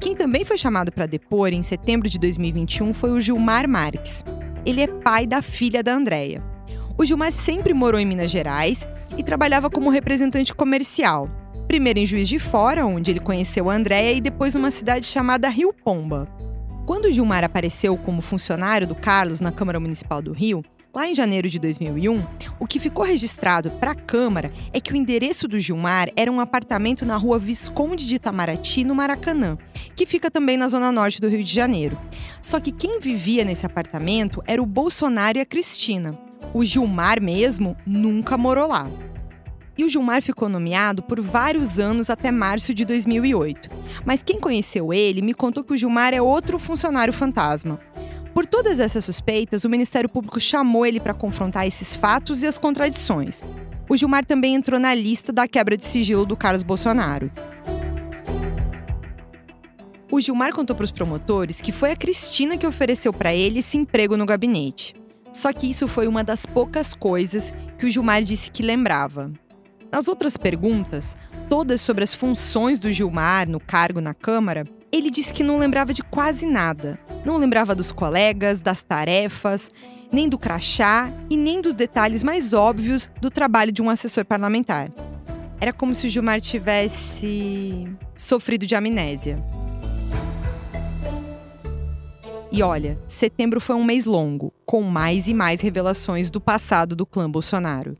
[0.00, 4.24] Quem também foi chamado para depor em setembro de 2021 foi o Gilmar Marques.
[4.66, 6.53] Ele é pai da filha da Andrea.
[6.96, 8.86] O Gilmar sempre morou em Minas Gerais
[9.18, 11.28] e trabalhava como representante comercial.
[11.66, 15.48] Primeiro em Juiz de Fora, onde ele conheceu a Andrea, e depois numa cidade chamada
[15.48, 16.28] Rio Pomba.
[16.86, 20.62] Quando o Gilmar apareceu como funcionário do Carlos na Câmara Municipal do Rio,
[20.94, 22.24] lá em janeiro de 2001,
[22.60, 26.38] o que ficou registrado para a Câmara é que o endereço do Gilmar era um
[26.38, 29.58] apartamento na rua Visconde de Itamaraty, no Maracanã,
[29.96, 31.98] que fica também na zona norte do Rio de Janeiro.
[32.40, 36.16] Só que quem vivia nesse apartamento era o Bolsonaro e a Cristina.
[36.52, 38.88] O Gilmar mesmo nunca morou lá.
[39.76, 43.68] E o Gilmar ficou nomeado por vários anos até março de 2008.
[44.04, 47.80] Mas quem conheceu ele me contou que o Gilmar é outro funcionário fantasma.
[48.32, 52.58] Por todas essas suspeitas, o Ministério Público chamou ele para confrontar esses fatos e as
[52.58, 53.42] contradições.
[53.88, 57.30] O Gilmar também entrou na lista da quebra de sigilo do Carlos Bolsonaro.
[60.10, 63.76] O Gilmar contou para os promotores que foi a Cristina que ofereceu para ele esse
[63.76, 64.94] emprego no gabinete.
[65.34, 69.32] Só que isso foi uma das poucas coisas que o Gilmar disse que lembrava.
[69.90, 71.18] Nas outras perguntas,
[71.50, 75.92] todas sobre as funções do Gilmar no cargo na Câmara, ele disse que não lembrava
[75.92, 77.00] de quase nada.
[77.26, 79.72] Não lembrava dos colegas, das tarefas,
[80.12, 84.88] nem do crachá e nem dos detalhes mais óbvios do trabalho de um assessor parlamentar.
[85.60, 89.42] Era como se o Gilmar tivesse sofrido de amnésia.
[92.56, 97.04] E olha, setembro foi um mês longo, com mais e mais revelações do passado do
[97.04, 97.96] clã Bolsonaro.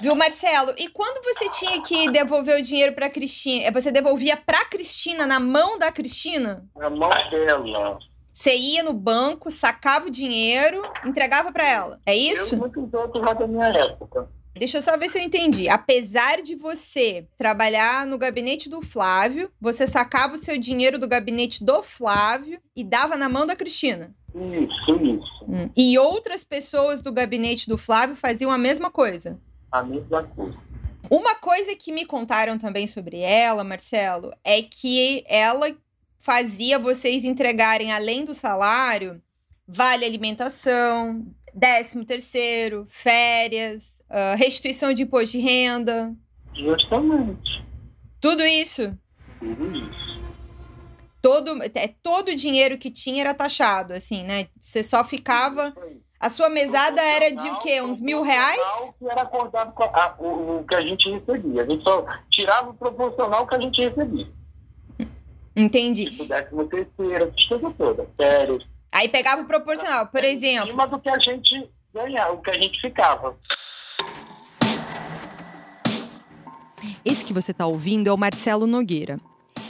[0.00, 0.72] Viu, Marcelo?
[0.78, 3.66] E quando você tinha que devolver o dinheiro pra Cristina?
[3.66, 6.64] é, Você devolvia pra Cristina, na mão da Cristina?
[6.74, 7.98] Na mão dela.
[8.32, 12.00] Você ia no banco, sacava o dinheiro, entregava pra ela.
[12.06, 12.54] É isso?
[12.54, 14.26] Eu e muitos outros lá da minha época.
[14.54, 15.68] Deixa eu só ver se eu entendi.
[15.68, 21.62] Apesar de você trabalhar no gabinete do Flávio, você sacava o seu dinheiro do gabinete
[21.62, 24.14] do Flávio e dava na mão da Cristina.
[24.34, 25.44] Isso, isso.
[25.48, 25.70] Hum.
[25.76, 29.38] E outras pessoas do gabinete do Flávio faziam a mesma coisa.
[29.70, 30.58] A mesma coisa.
[31.08, 35.74] Uma coisa que me contaram também sobre ela, Marcelo, é que ela
[36.18, 39.20] fazia vocês entregarem, além do salário,
[39.66, 46.14] vale alimentação, décimo terceiro, férias, uh, restituição de imposto de renda.
[46.54, 47.64] Justamente.
[48.20, 48.96] Tudo isso?
[49.38, 50.20] Tudo isso.
[51.22, 54.46] Todo, é, todo o dinheiro que tinha era taxado, assim, né?
[54.60, 55.74] Você só ficava...
[56.18, 57.80] A sua mesada era de o quê?
[57.80, 58.60] Uns mil reais?
[58.98, 61.62] Que era acordado com a, o, o, que a gente recebia.
[61.62, 64.28] A gente só tirava o proporcional que a gente recebia.
[65.56, 66.10] Entendi.
[66.10, 68.06] Tipo, décimo terceiro, coisa toda.
[68.18, 68.62] Férias.
[68.92, 70.68] Aí pegava o proporcional, por exemplo.
[70.68, 73.34] Em cima do que a gente ganhava, o que a gente ficava.
[77.04, 79.20] Esse que você está ouvindo é o Marcelo Nogueira.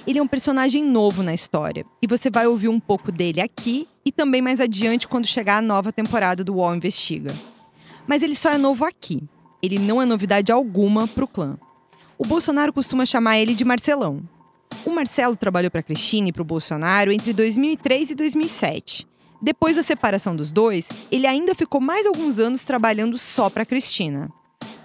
[0.06, 3.86] Ele é um personagem novo na história e você vai ouvir um pouco dele aqui
[4.04, 7.34] e também mais adiante quando chegar a nova temporada do UOL Investiga.
[8.06, 9.22] Mas ele só é novo aqui.
[9.62, 11.58] Ele não é novidade alguma para o clã.
[12.16, 14.22] O Bolsonaro costuma chamar ele de Marcelão.
[14.84, 19.06] O Marcelo trabalhou para Cristina e para o Bolsonaro entre 2003 e 2007.
[19.42, 24.30] Depois da separação dos dois, ele ainda ficou mais alguns anos trabalhando só para Cristina.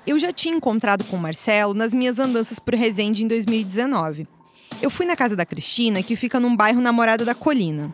[0.08, 4.28] Eu já tinha encontrado com o Marcelo nas minhas andanças por Resende em 2019.
[4.80, 7.91] Eu fui na casa da Cristina, que fica num bairro namorada da Colina.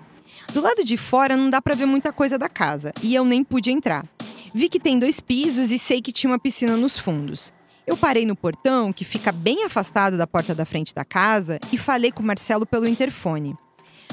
[0.51, 3.45] Do lado de fora não dá para ver muita coisa da casa, e eu nem
[3.45, 4.05] pude entrar.
[4.53, 7.53] Vi que tem dois pisos e sei que tinha uma piscina nos fundos.
[7.87, 11.77] Eu parei no portão, que fica bem afastado da porta da frente da casa, e
[11.77, 13.55] falei com o Marcelo pelo interfone.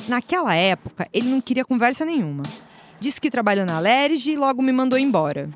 [0.06, 2.44] Naquela época, ele não queria conversa nenhuma.
[3.00, 5.50] Disse que trabalhou na Lerge e logo me mandou embora.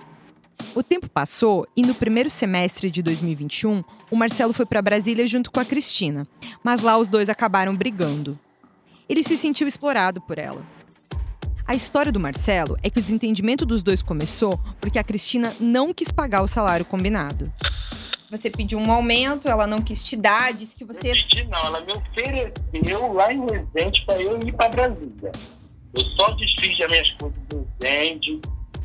[0.75, 5.51] O tempo passou e no primeiro semestre de 2021, o Marcelo foi para Brasília junto
[5.51, 6.27] com a Cristina,
[6.65, 8.39] mas lá os dois acabaram brigando.
[9.07, 10.65] Ele se sentiu explorado por ela.
[11.67, 15.93] A história do Marcelo é que o desentendimento dos dois começou porque a Cristina não
[15.93, 17.53] quis pagar o salário combinado.
[18.31, 21.09] Você pediu um aumento, ela não quis te dar, disse que você.
[21.09, 21.61] Não pedi, não.
[21.61, 25.33] Ela me ofereceu lá em Resende para eu ir para Brasília.
[25.95, 28.41] Eu só desfiz as minhas coisas do Resende,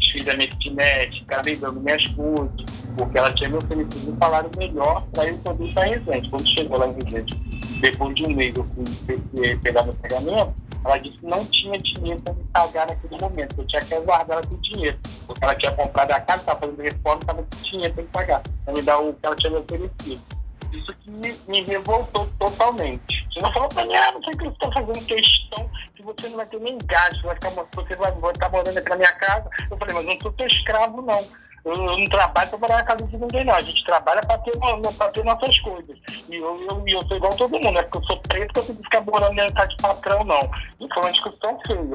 [0.08, 2.52] desfiz a kitnet, acabei dando minhas coisas,
[2.98, 6.30] porque ela tinha me oferecido um salário melhor para eu poder para Resende.
[6.30, 7.36] Quando chegou lá em Resende,
[7.82, 12.22] depois de um mês eu fui pegar meu pagamento, ela disse que não tinha dinheiro
[12.22, 13.56] para me pagar naquele momento.
[13.58, 14.98] Eu tinha que aguardar ela com dinheiro.
[15.26, 18.43] Porque ela tinha comprado a casa, estava fazendo reforma, estava com dinheiro para me pagar.
[18.63, 20.37] Para me dar o que ela tinha me oferecido.
[20.71, 23.25] Isso que me, me revoltou totalmente.
[23.32, 26.03] Você não falou para mim, ah, não sei o que você está fazendo questão que
[26.03, 28.95] você não vai ter nem gasto, vai ficar, você vai, vai estar morando aqui na
[28.95, 29.49] minha casa.
[29.69, 31.19] Eu falei, mas eu não sou teu escravo, não.
[31.65, 33.53] eu, eu não trabalho para morar na casa de ninguém, não.
[33.53, 34.51] A gente trabalha para ter,
[34.97, 35.97] pra ter nossas coisas.
[36.30, 38.65] E eu, eu, eu sou igual todo mundo, é porque eu sou preto que eu
[38.65, 40.49] tenho que ficar morando da casa de patrão, não.
[40.77, 41.93] Principalmente que eu sou feio.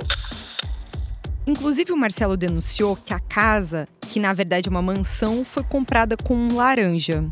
[1.47, 6.17] Inclusive, o Marcelo denunciou que a casa, que na verdade é uma mansão, foi comprada
[6.17, 7.25] com um laranja.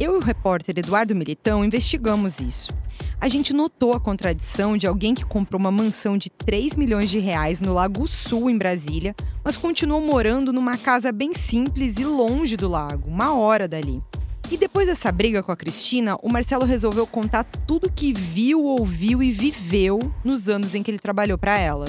[0.00, 2.72] Eu e o repórter Eduardo Militão investigamos isso.
[3.20, 7.18] A gente notou a contradição de alguém que comprou uma mansão de 3 milhões de
[7.18, 12.56] reais no Lago Sul, em Brasília, mas continuou morando numa casa bem simples e longe
[12.56, 14.00] do lago, uma hora dali.
[14.48, 19.20] E depois dessa briga com a Cristina, o Marcelo resolveu contar tudo que viu, ouviu
[19.20, 21.86] e viveu nos anos em que ele trabalhou para ela.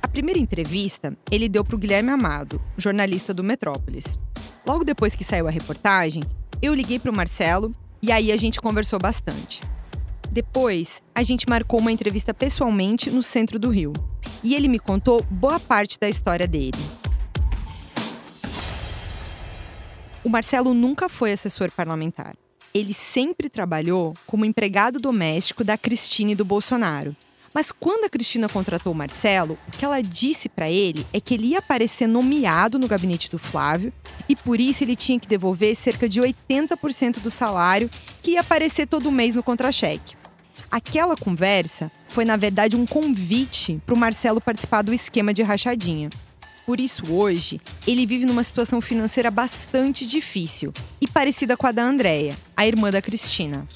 [0.00, 4.18] A primeira entrevista ele deu para o Guilherme Amado, jornalista do Metrópolis.
[4.64, 6.22] Logo depois que saiu a reportagem,
[6.60, 9.60] eu liguei para o Marcelo e aí a gente conversou bastante.
[10.30, 13.92] Depois, a gente marcou uma entrevista pessoalmente no centro do Rio.
[14.42, 16.78] E ele me contou boa parte da história dele.
[20.24, 22.36] O Marcelo nunca foi assessor parlamentar.
[22.72, 27.14] Ele sempre trabalhou como empregado doméstico da Cristina e do Bolsonaro.
[27.54, 31.34] Mas quando a Cristina contratou o Marcelo, o que ela disse para ele é que
[31.34, 33.92] ele ia aparecer nomeado no gabinete do Flávio
[34.28, 37.90] e por isso ele tinha que devolver cerca de 80% do salário
[38.22, 40.16] que ia aparecer todo mês no contra-cheque.
[40.70, 46.08] Aquela conversa foi, na verdade, um convite para o Marcelo participar do esquema de rachadinha.
[46.64, 51.82] Por isso, hoje, ele vive numa situação financeira bastante difícil e parecida com a da
[51.82, 53.66] Andrea, a irmã da Cristina.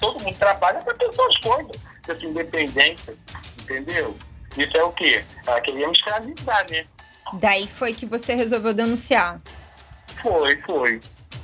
[0.00, 3.14] Todo mundo trabalha para ter suas coisas, ter sua independência,
[3.60, 4.16] entendeu?
[4.56, 5.24] Isso é o quê?
[5.46, 6.86] Ela queria me escravizar, né?
[7.34, 9.40] Daí foi que você resolveu denunciar.
[10.22, 11.00] Foi, foi.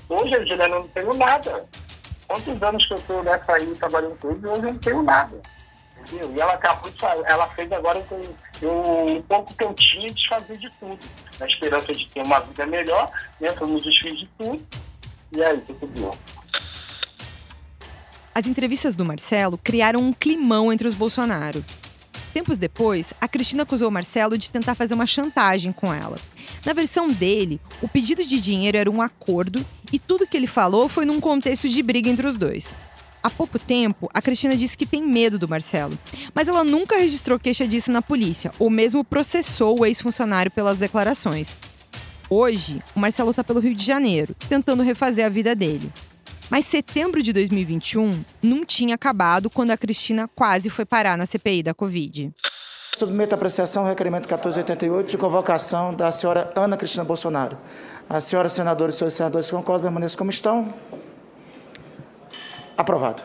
[0.08, 1.66] Hoje a Juliana não tem nada
[2.30, 5.40] quantos anos que eu estou nessa aí trabalhando com eles, hoje eu não tenho nada.
[6.00, 6.32] Entendeu?
[6.34, 8.22] E ela acabou de ela fez agora com
[8.62, 10.98] eu, um pouco que eu tinha desfazer de tudo.
[11.38, 13.50] Na esperança de ter uma vida melhor, né?
[13.50, 14.64] Fomos desfiz de tudo.
[15.32, 16.16] E aí, tudo bom.
[18.32, 21.64] As entrevistas do Marcelo criaram um climão entre os Bolsonaro.
[22.32, 26.16] Tempos depois, a Cristina acusou Marcelo de tentar fazer uma chantagem com ela.
[26.64, 30.88] Na versão dele, o pedido de dinheiro era um acordo e tudo que ele falou
[30.88, 32.72] foi num contexto de briga entre os dois.
[33.20, 35.98] Há pouco tempo, a Cristina disse que tem medo do Marcelo,
[36.32, 41.56] mas ela nunca registrou queixa disso na polícia ou mesmo processou o ex-funcionário pelas declarações.
[42.30, 45.92] Hoje, o Marcelo está pelo Rio de Janeiro, tentando refazer a vida dele.
[46.50, 51.62] Mas setembro de 2021 não tinha acabado quando a Cristina quase foi parar na CPI
[51.62, 52.32] da Covid.
[52.96, 57.56] Submeto à apreciação o requerimento 1488 de convocação da senhora Ana Cristina Bolsonaro.
[58.08, 60.74] A senhora senadora e os senhores senadores concordam, permaneçam como estão.
[62.76, 63.22] Aprovado.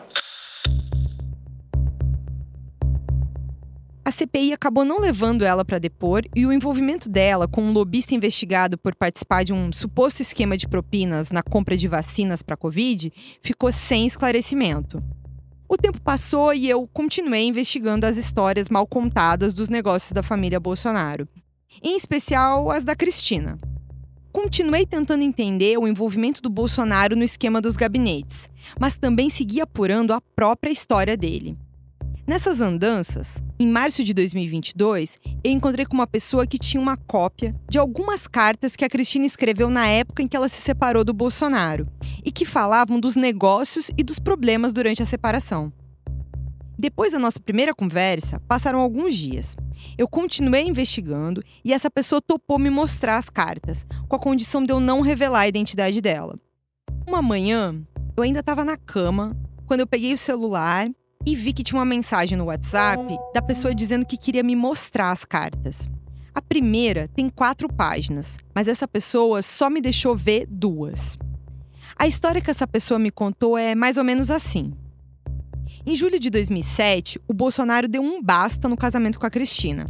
[4.06, 8.14] A CPI acabou não levando ela para depor e o envolvimento dela com um lobista
[8.14, 12.56] investigado por participar de um suposto esquema de propinas na compra de vacinas para a
[12.56, 15.02] Covid ficou sem esclarecimento.
[15.68, 20.60] O tempo passou e eu continuei investigando as histórias mal contadas dos negócios da família
[20.60, 21.28] Bolsonaro,
[21.82, 23.58] em especial as da Cristina.
[24.30, 30.12] Continuei tentando entender o envolvimento do Bolsonaro no esquema dos gabinetes, mas também segui apurando
[30.12, 31.58] a própria história dele.
[32.26, 37.54] Nessas andanças, em março de 2022, eu encontrei com uma pessoa que tinha uma cópia
[37.70, 41.12] de algumas cartas que a Cristina escreveu na época em que ela se separou do
[41.12, 41.86] Bolsonaro
[42.24, 45.72] e que falavam dos negócios e dos problemas durante a separação.
[46.76, 49.56] Depois da nossa primeira conversa, passaram alguns dias.
[49.96, 54.72] Eu continuei investigando e essa pessoa topou me mostrar as cartas, com a condição de
[54.72, 56.36] eu não revelar a identidade dela.
[57.06, 57.80] Uma manhã,
[58.16, 60.90] eu ainda estava na cama quando eu peguei o celular
[61.26, 63.02] e vi que tinha uma mensagem no WhatsApp
[63.34, 65.88] da pessoa dizendo que queria me mostrar as cartas.
[66.32, 71.18] A primeira tem quatro páginas, mas essa pessoa só me deixou ver duas.
[71.98, 74.72] A história que essa pessoa me contou é mais ou menos assim.
[75.84, 79.86] Em julho de 2007, o Bolsonaro deu um basta no casamento com a Cristina.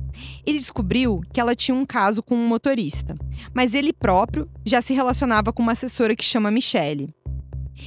[0.47, 3.17] Ele descobriu que ela tinha um caso com um motorista,
[3.53, 7.15] mas ele próprio já se relacionava com uma assessora que chama Michele.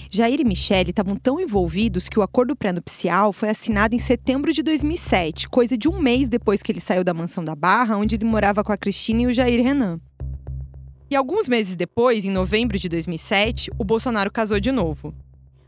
[0.10, 4.62] Jair e Michele estavam tão envolvidos que o acordo pré-nupcial foi assinado em setembro de
[4.62, 8.26] 2007, coisa de um mês depois que ele saiu da mansão da Barra, onde ele
[8.26, 10.00] morava com a Cristina e o Jair Renan.
[11.10, 15.14] E alguns meses depois, em novembro de 2007, o Bolsonaro casou de novo.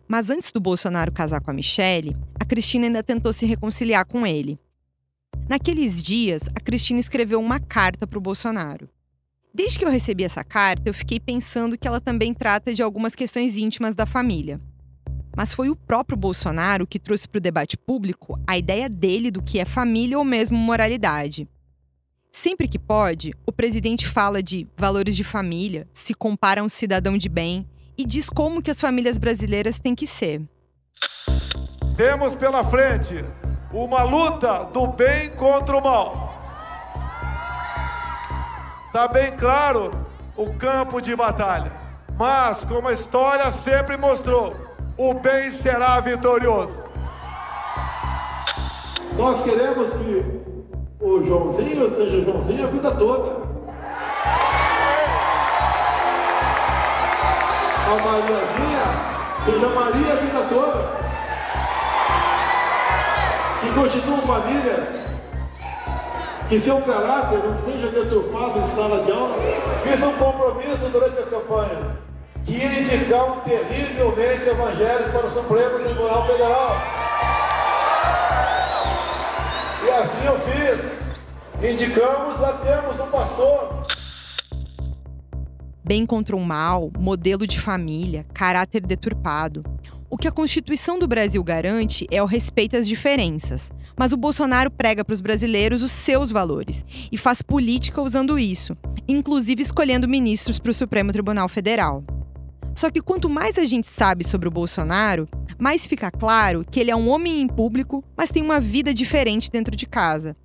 [0.08, 4.28] Mas antes do Bolsonaro casar com a Michele, a Cristina ainda tentou se reconciliar com
[4.28, 4.60] ele.
[5.50, 8.88] Naqueles dias, a Cristina escreveu uma carta para o Bolsonaro.
[9.54, 13.14] Desde que eu recebi essa carta, eu fiquei pensando que ela também trata de algumas
[13.14, 14.62] questões íntimas da família.
[15.36, 19.42] Mas foi o próprio Bolsonaro que trouxe para o debate público a ideia dele do
[19.42, 21.50] que é família ou mesmo moralidade.
[22.32, 27.18] Sempre que pode, o presidente fala de valores de família, se compara a um cidadão
[27.18, 30.42] de bem e diz como que as famílias brasileiras têm que ser.
[31.98, 33.16] Temos pela frente
[33.74, 36.31] uma luta do bem contra o mal.
[38.92, 39.90] Está bem claro
[40.36, 41.72] o campo de batalha.
[42.20, 44.54] Mas, como a história sempre mostrou,
[44.98, 46.78] o bem será vitorioso.
[49.16, 50.42] Nós queremos que
[51.00, 53.32] o Joãozinho seja Joãozinho a vida toda.
[57.88, 61.02] A Mariazinha seja Maria a vida toda.
[63.62, 65.01] Que constituam famílias
[66.52, 69.38] que seu caráter não esteja deturpado em sala de aula.
[69.84, 71.98] Fiz um compromisso durante a campanha
[72.44, 76.76] que ia indicar um terrivelmente evangélico para o Supremo Tribunal Federal.
[79.86, 81.72] E assim eu fiz.
[81.72, 83.88] Indicamos, lá temos um pastor.
[85.82, 89.64] Bem contra o mal, modelo de família, caráter deturpado.
[90.14, 94.70] O que a Constituição do Brasil garante é o respeito às diferenças, mas o Bolsonaro
[94.70, 98.76] prega para os brasileiros os seus valores e faz política usando isso,
[99.08, 102.04] inclusive escolhendo ministros para o Supremo Tribunal Federal.
[102.76, 106.92] Só que quanto mais a gente sabe sobre o Bolsonaro, mais fica claro que ele
[106.92, 110.36] é um homem em público, mas tem uma vida diferente dentro de casa.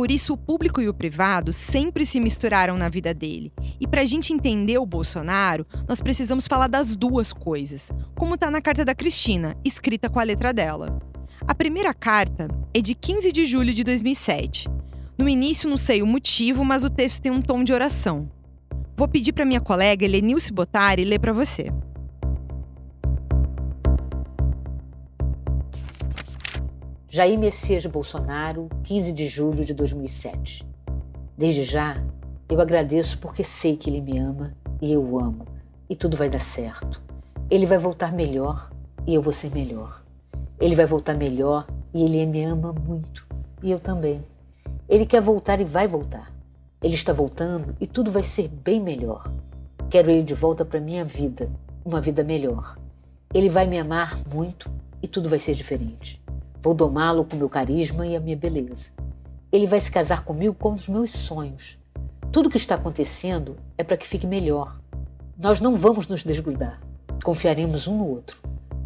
[0.00, 3.52] Por isso, o público e o privado sempre se misturaram na vida dele.
[3.78, 8.50] E para a gente entender o Bolsonaro, nós precisamos falar das duas coisas, como está
[8.50, 10.98] na carta da Cristina, escrita com a letra dela.
[11.46, 14.70] A primeira carta é de 15 de julho de 2007.
[15.18, 18.26] No início, não sei o motivo, mas o texto tem um tom de oração.
[18.96, 21.70] Vou pedir para minha colega Helenilce Botari ler para você.
[27.12, 30.64] Jair Messias Bolsonaro, 15 de julho de 2007.
[31.36, 32.00] Desde já,
[32.48, 35.44] eu agradeço porque sei que ele me ama e eu o amo,
[35.88, 37.02] e tudo vai dar certo.
[37.50, 38.70] Ele vai voltar melhor
[39.04, 40.04] e eu vou ser melhor.
[40.60, 43.26] Ele vai voltar melhor e ele me ama muito,
[43.60, 44.24] e eu também.
[44.88, 46.32] Ele quer voltar e vai voltar.
[46.80, 49.28] Ele está voltando e tudo vai ser bem melhor.
[49.90, 51.50] Quero ele de volta para minha vida,
[51.84, 52.78] uma vida melhor.
[53.34, 54.70] Ele vai me amar muito
[55.02, 56.19] e tudo vai ser diferente.
[56.62, 58.90] Vou domá-lo com meu carisma e a minha beleza.
[59.50, 61.78] Ele vai se casar comigo com os meus sonhos.
[62.30, 64.78] Tudo o que está acontecendo é para que fique melhor.
[65.38, 66.78] Nós não vamos nos desgrudar.
[67.24, 68.42] Confiaremos um no outro.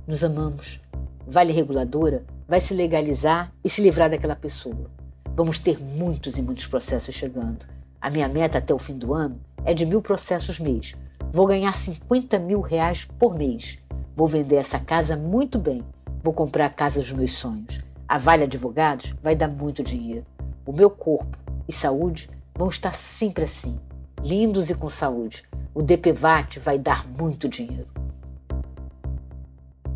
[0.06, 0.80] Nos amamos.
[1.26, 4.88] Vale Reguladora vai se legalizar e se livrar daquela pessoa.
[5.34, 7.66] Vamos ter muitos e muitos processos chegando.
[8.00, 10.94] A minha meta até o fim do ano é de mil processos mês.
[11.32, 13.80] Vou ganhar 50 mil reais por mês.
[14.14, 15.82] Vou vender essa casa muito bem
[16.24, 17.82] Vou comprar a casa dos meus sonhos.
[18.08, 20.24] A Vale Advogados vai dar muito dinheiro.
[20.64, 21.36] O meu corpo
[21.68, 23.78] e saúde vão estar sempre assim,
[24.24, 25.42] lindos e com saúde.
[25.74, 27.90] O DPVAT vai dar muito dinheiro.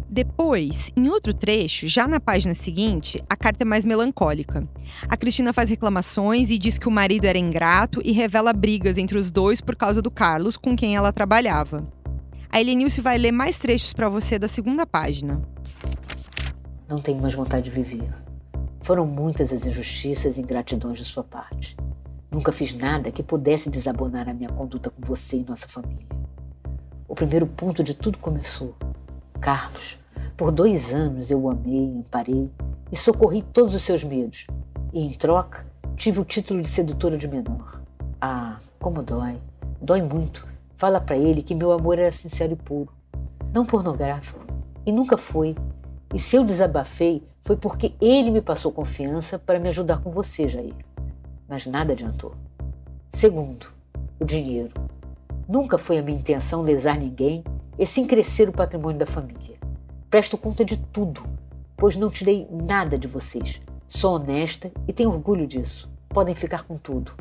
[0.06, 4.68] Depois, em outro trecho, já na página seguinte, a carta é mais melancólica.
[5.08, 9.16] A Cristina faz reclamações e diz que o marido era ingrato e revela brigas entre
[9.16, 11.90] os dois por causa do Carlos, com quem ela trabalhava.
[12.50, 15.42] A Helenilce vai ler mais trechos para você da segunda página.
[16.88, 18.10] Não tenho mais vontade de viver.
[18.80, 21.76] Foram muitas as injustiças e ingratidões de sua parte.
[22.30, 26.06] Nunca fiz nada que pudesse desabonar a minha conduta com você e nossa família.
[27.06, 28.74] O primeiro ponto de tudo começou.
[29.38, 29.98] Carlos,
[30.34, 32.50] por dois anos eu o amei, amparei
[32.90, 34.46] e socorri todos os seus medos.
[34.90, 37.82] E em troca, tive o título de sedutora de menor.
[38.18, 39.38] Ah, como dói.
[39.78, 40.46] Dói muito.
[40.78, 42.90] Fala para ele que meu amor era sincero e puro.
[43.52, 44.40] Não pornográfico.
[44.86, 45.54] E nunca foi,
[46.14, 50.48] e se eu desabafei, foi porque ele me passou confiança para me ajudar com você,
[50.48, 50.74] Jair.
[51.46, 52.34] Mas nada adiantou.
[53.10, 53.72] Segundo,
[54.18, 54.72] o dinheiro.
[55.48, 57.42] Nunca foi a minha intenção lesar ninguém
[57.78, 59.56] e sim crescer o patrimônio da família.
[60.10, 61.22] Presto conta de tudo,
[61.76, 63.60] pois não tirei nada de vocês.
[63.86, 65.90] Sou honesta e tenho orgulho disso.
[66.08, 67.12] Podem ficar com tudo.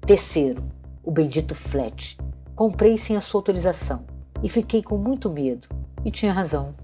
[0.00, 0.62] Terceiro,
[1.04, 2.16] o bendito flat.
[2.54, 4.04] Comprei sem a sua autorização
[4.42, 5.68] e fiquei com muito medo.
[6.04, 6.74] E tinha razão.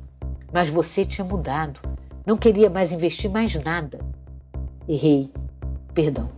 [0.55, 1.81] Mas você tinha mudado.
[2.25, 3.99] Não queria mais investir mais nada.
[4.89, 5.29] Errei.
[5.93, 6.31] Perdão.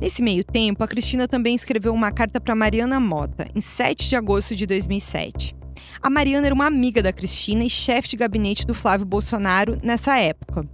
[0.00, 4.16] Nesse meio tempo, a Cristina também escreveu uma carta para Mariana Mota, em 7 de
[4.16, 5.54] agosto de 2007.
[6.00, 10.18] A Mariana era uma amiga da Cristina e chefe de gabinete do Flávio Bolsonaro nessa
[10.18, 10.64] época.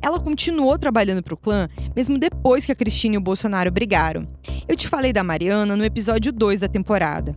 [0.00, 4.28] Ela continuou trabalhando para o clã mesmo depois que a Cristina e o Bolsonaro brigaram.
[4.68, 7.34] Eu te falei da Mariana no episódio 2 da temporada.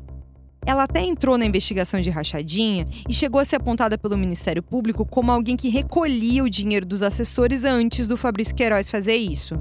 [0.66, 5.06] Ela até entrou na investigação de rachadinha e chegou a ser apontada pelo Ministério Público
[5.06, 9.56] como alguém que recolhia o dinheiro dos assessores antes do Fabrício Queiroz fazer isso.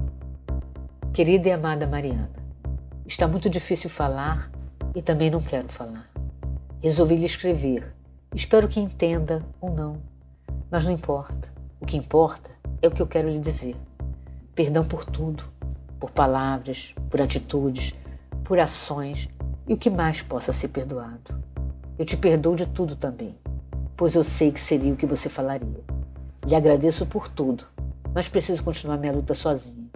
[1.13, 2.29] Querida e amada Mariana,
[3.05, 4.51] está muito difícil falar
[4.95, 6.05] e também não quero falar.
[6.81, 7.93] Resolvi lhe escrever.
[8.35, 10.01] Espero que entenda ou não,
[10.69, 11.51] mas não importa.
[11.79, 13.75] O que importa é o que eu quero lhe dizer.
[14.53, 15.45] Perdão por tudo,
[15.99, 17.95] por palavras, por atitudes,
[18.43, 19.29] por ações
[19.69, 21.41] e o que mais possa ser perdoado.
[21.97, 23.37] Eu te perdoo de tudo também,
[23.95, 25.83] pois eu sei que seria o que você falaria.
[26.43, 27.65] Lhe agradeço por tudo,
[28.13, 29.87] mas preciso continuar minha luta sozinha.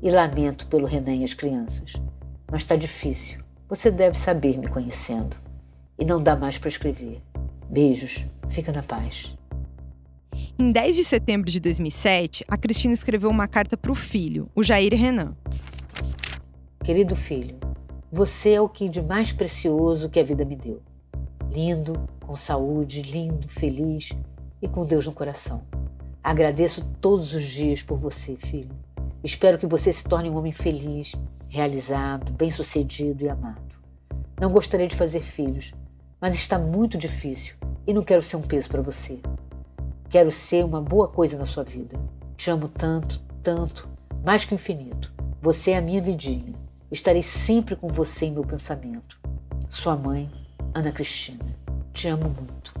[0.00, 1.94] E lamento pelo Renan e as crianças.
[2.50, 3.40] Mas está difícil.
[3.68, 5.34] Você deve saber me conhecendo.
[5.98, 7.20] E não dá mais para escrever.
[7.68, 8.24] Beijos.
[8.48, 9.36] Fica na paz.
[10.58, 14.62] Em 10 de setembro de 2007, a Cristina escreveu uma carta para o filho, o
[14.62, 15.34] Jair Renan.
[16.84, 17.58] Querido filho,
[18.10, 20.80] você é o que de mais precioso que a vida me deu.
[21.50, 24.12] Lindo, com saúde, lindo, feliz
[24.62, 25.62] e com Deus no coração.
[26.22, 28.70] Agradeço todos os dias por você, filho.
[29.24, 31.14] Espero que você se torne um homem feliz,
[31.48, 33.76] realizado, bem-sucedido e amado.
[34.40, 35.74] Não gostaria de fazer filhos,
[36.20, 39.18] mas está muito difícil e não quero ser um peso para você.
[40.08, 41.98] Quero ser uma boa coisa na sua vida.
[42.36, 43.88] Te amo tanto, tanto,
[44.24, 45.12] mais que infinito.
[45.42, 46.54] Você é a minha vidinha.
[46.90, 49.18] Estarei sempre com você em meu pensamento.
[49.68, 50.30] Sua mãe,
[50.72, 51.44] Ana Cristina.
[51.92, 52.72] Te amo muito.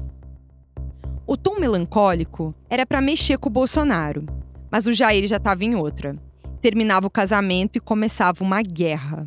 [1.26, 4.24] O tom melancólico era para mexer com o Bolsonaro,
[4.70, 6.16] mas o Jair já estava em outra.
[6.60, 9.26] Terminava o casamento e começava uma guerra.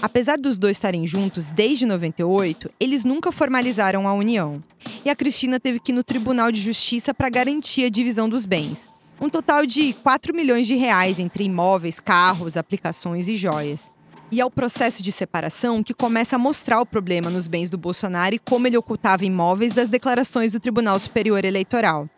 [0.00, 4.62] Apesar dos dois estarem juntos desde 98, eles nunca formalizaram a união.
[5.04, 8.46] E a Cristina teve que ir no Tribunal de Justiça para garantir a divisão dos
[8.46, 8.88] bens.
[9.18, 13.90] Um total de 4 milhões de reais entre imóveis, carros, aplicações e joias.
[14.30, 17.78] E é o processo de separação que começa a mostrar o problema nos bens do
[17.78, 22.10] Bolsonaro e como ele ocultava imóveis das declarações do Tribunal Superior Eleitoral.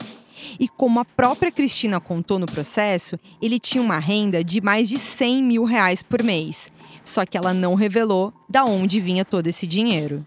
[0.58, 4.98] E como a própria Cristina contou no processo, ele tinha uma renda de mais de
[4.98, 6.72] 100 mil reais por mês.
[7.04, 10.26] Só que ela não revelou da onde vinha todo esse dinheiro.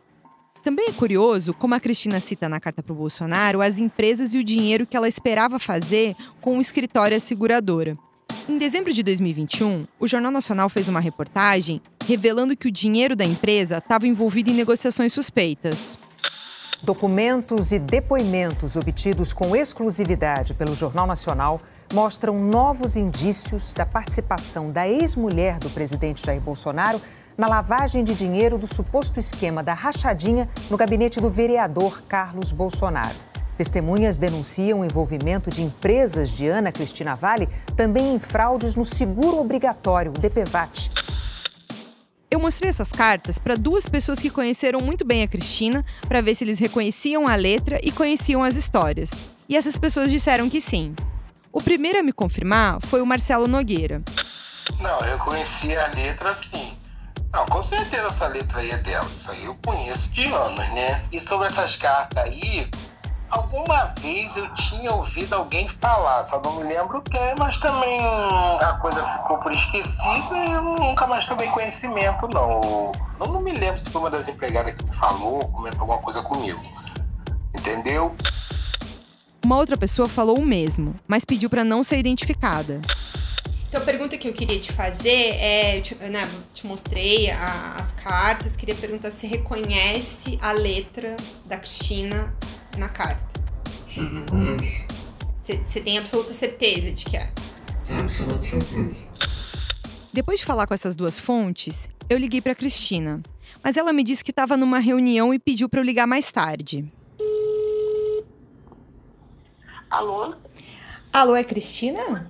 [0.64, 4.38] Também é curioso como a Cristina cita na carta para o Bolsonaro as empresas e
[4.38, 7.94] o dinheiro que ela esperava fazer com o escritório seguradora.
[8.48, 13.26] Em dezembro de 2021, o Jornal Nacional fez uma reportagem revelando que o dinheiro da
[13.26, 15.98] empresa estava envolvido em negociações suspeitas.
[16.84, 21.62] Documentos e depoimentos obtidos com exclusividade pelo Jornal Nacional
[21.94, 27.02] mostram novos indícios da participação da ex-mulher do presidente Jair Bolsonaro
[27.42, 33.16] na lavagem de dinheiro do suposto esquema da rachadinha no gabinete do vereador Carlos Bolsonaro.
[33.58, 39.40] Testemunhas denunciam o envolvimento de empresas de Ana Cristina Vale também em fraudes no seguro
[39.40, 40.92] obrigatório, DPVAT.
[42.30, 46.36] Eu mostrei essas cartas para duas pessoas que conheceram muito bem a Cristina, para ver
[46.36, 49.20] se eles reconheciam a letra e conheciam as histórias.
[49.50, 50.94] E essas pessoas disseram que sim.
[51.52, 54.04] O primeiro a me confirmar foi o Marcelo Nogueira.
[54.80, 56.80] Não, eu conheci a letra sim.
[57.34, 59.06] Não, com certeza essa letra aí é dela.
[59.06, 61.04] Isso aí eu conheço de anos, né?
[61.12, 62.70] E sobre essas cartas aí,
[63.30, 68.78] alguma vez eu tinha ouvido alguém falar, só não me lembro quem, mas também a
[68.82, 72.92] coisa ficou por esquecida e eu nunca mais tomei conhecimento, não.
[73.18, 76.22] Eu não me lembro se foi uma das empregadas que me falou, comentou alguma coisa
[76.22, 76.62] comigo.
[77.56, 78.16] Entendeu?
[79.44, 82.82] Uma outra pessoa falou o mesmo, mas pediu para não ser identificada.
[83.72, 87.76] Então, a pergunta que eu queria te fazer é: eu te, né, te mostrei a,
[87.76, 91.16] as cartas, queria perguntar se reconhece a letra
[91.46, 92.36] da Cristina
[92.78, 93.40] na carta.
[93.88, 94.86] Sim, reconheço.
[95.42, 97.32] Você tem absoluta certeza de que é?
[97.88, 99.06] Tenho absoluta certeza.
[100.12, 103.24] Depois de falar com essas duas fontes, eu liguei para Cristina,
[103.64, 106.84] mas ela me disse que estava numa reunião e pediu para eu ligar mais tarde.
[109.90, 110.36] Alô?
[111.14, 112.30] Alô, é Cristina?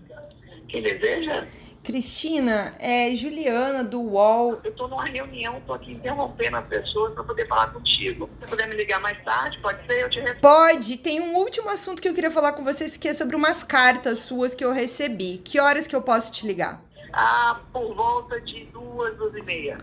[0.71, 1.45] Quem deseja?
[1.83, 4.61] Cristina, é Juliana do UOL.
[4.63, 8.29] Eu tô numa reunião, tô aqui interrompendo as pessoas para poder falar contigo.
[8.39, 10.03] Se puder me ligar mais tarde, pode ser?
[10.03, 10.41] Eu te respondo.
[10.41, 10.97] Pode.
[10.97, 14.19] Tem um último assunto que eu queria falar com vocês, que é sobre umas cartas
[14.19, 15.39] suas que eu recebi.
[15.39, 16.81] Que horas que eu posso te ligar?
[17.11, 19.77] Ah, por volta de duas, duas e meia.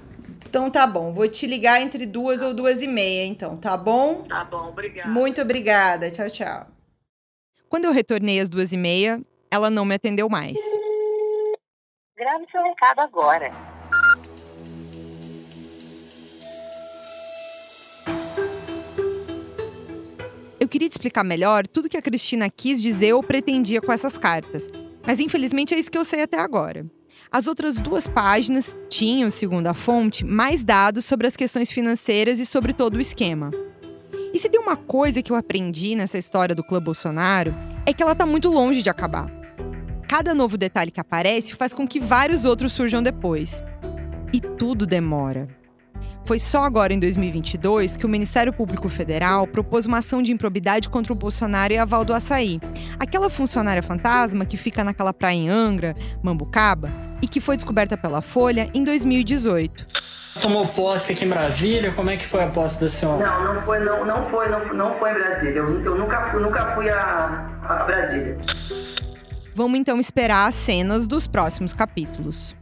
[0.48, 4.22] Então tá bom, vou te ligar entre duas ou duas e meia, então, tá bom?
[4.22, 5.10] Tá bom, obrigada.
[5.10, 6.10] Muito obrigada.
[6.10, 6.66] Tchau, tchau.
[7.68, 9.20] Quando eu retornei às duas e meia,
[9.50, 10.58] ela não me atendeu mais.
[12.16, 13.52] Grave seu recado agora.
[20.60, 24.18] Eu queria te explicar melhor tudo que a Cristina quis dizer ou pretendia com essas
[24.18, 24.68] cartas,
[25.06, 26.84] mas infelizmente é isso que eu sei até agora.
[27.30, 32.46] As outras duas páginas tinham, segundo a fonte, mais dados sobre as questões financeiras e
[32.46, 33.50] sobre todo o esquema.
[34.32, 37.54] E se tem uma coisa que eu aprendi nessa história do clã Bolsonaro,
[37.86, 39.37] é que ela tá muito longe de acabar.
[40.08, 43.62] Cada novo detalhe que aparece faz com que vários outros surjam depois.
[44.32, 45.46] E tudo demora.
[46.24, 50.88] Foi só agora em 2022 que o Ministério Público Federal propôs uma ação de improbidade
[50.88, 52.58] contra o Bolsonaro e a Val do Açaí,
[52.98, 56.90] aquela funcionária fantasma que fica naquela praia em Angra, Mambucaba,
[57.22, 59.86] e que foi descoberta pela Folha em 2018.
[60.40, 61.92] Tomou posse aqui em Brasília?
[61.92, 63.26] Como é que foi a posse da senhora?
[63.26, 65.58] Não, não foi, não, não foi, não, não foi em Brasília.
[65.58, 68.38] Eu, eu nunca, eu nunca fui a, a Brasília.
[69.58, 72.54] Vamos então esperar as cenas dos próximos capítulos.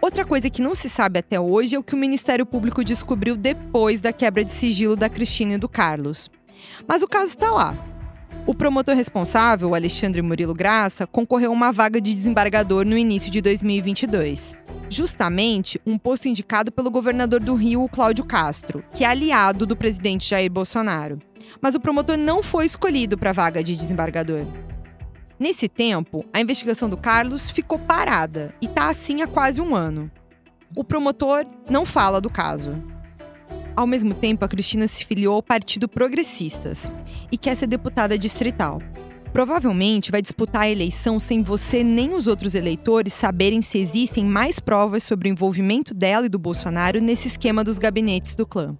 [0.00, 3.36] Outra coisa que não se sabe até hoje é o que o Ministério Público descobriu
[3.36, 6.30] depois da quebra de sigilo da Cristina e do Carlos.
[6.86, 7.76] Mas o caso está lá.
[8.46, 13.40] O promotor responsável, Alexandre Murilo Graça, concorreu a uma vaga de desembargador no início de
[13.40, 14.54] 2022.
[14.88, 20.30] Justamente um posto indicado pelo governador do Rio, Cláudio Castro, que é aliado do presidente
[20.30, 21.18] Jair Bolsonaro.
[21.60, 24.46] Mas o promotor não foi escolhido para a vaga de desembargador.
[25.38, 30.10] Nesse tempo, a investigação do Carlos ficou parada e está assim há quase um ano.
[30.76, 32.72] O promotor não fala do caso.
[33.76, 36.90] Ao mesmo tempo, a Cristina se filiou ao Partido Progressistas
[37.32, 38.78] e quer ser deputada distrital.
[39.34, 44.60] Provavelmente vai disputar a eleição sem você nem os outros eleitores saberem se existem mais
[44.60, 48.78] provas sobre o envolvimento dela e do Bolsonaro nesse esquema dos gabinetes do clã.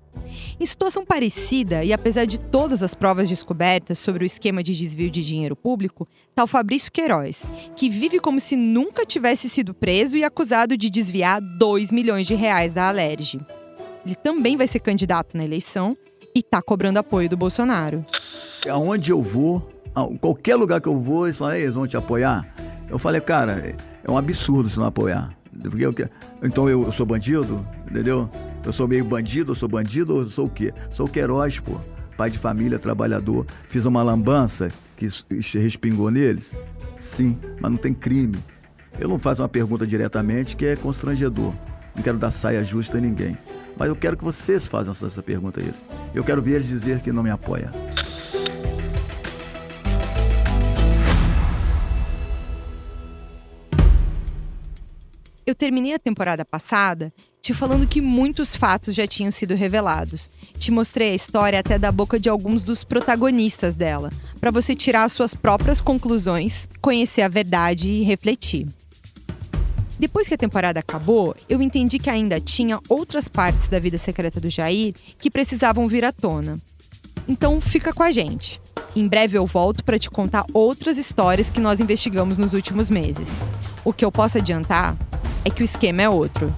[0.61, 5.11] Em situação parecida, e apesar de todas as provas descobertas sobre o esquema de desvio
[5.11, 10.17] de dinheiro público, está o Fabrício Queiroz, que vive como se nunca tivesse sido preso
[10.17, 13.41] e acusado de desviar 2 milhões de reais da Alerj.
[14.07, 15.97] Ele também vai ser candidato na eleição
[16.33, 18.07] e está cobrando apoio do Bolsonaro.
[18.71, 19.74] Aonde eu vou,
[20.21, 22.47] qualquer lugar que eu vou, eles falam, eles vão te apoiar.
[22.89, 25.37] Eu falei, cara, é um absurdo se não apoiar.
[25.63, 26.09] Porque,
[26.43, 28.29] então eu, eu sou bandido, entendeu?
[28.65, 30.73] Eu sou meio bandido, eu sou bandido eu sou o quê?
[30.91, 31.79] Sou Queiroz, pô.
[32.17, 33.47] Pai de família, trabalhador.
[33.69, 35.09] Fiz uma lambança que
[35.59, 36.57] respingou neles?
[36.97, 38.37] Sim, mas não tem crime.
[38.99, 41.53] Eu não faço uma pergunta diretamente que é constrangedor.
[41.97, 43.37] Não quero dar saia justa a ninguém.
[43.77, 45.85] Mas eu quero que vocês façam essa pergunta a eles.
[46.15, 47.73] Eu quero ver eles dizer que não me apoia.
[55.47, 60.31] Eu terminei a temporada passada te falando que muitos fatos já tinham sido revelados.
[60.57, 65.07] Te mostrei a história até da boca de alguns dos protagonistas dela, para você tirar
[65.11, 68.67] suas próprias conclusões, conhecer a verdade e refletir.
[69.99, 74.41] Depois que a temporada acabou, eu entendi que ainda tinha outras partes da vida secreta
[74.41, 76.59] do Jair que precisavam vir à tona.
[77.29, 78.59] Então fica com a gente.
[78.97, 83.43] Em breve eu volto para te contar outras histórias que nós investigamos nos últimos meses.
[83.85, 84.97] O que eu posso adiantar
[85.45, 86.53] é que o esquema é outro.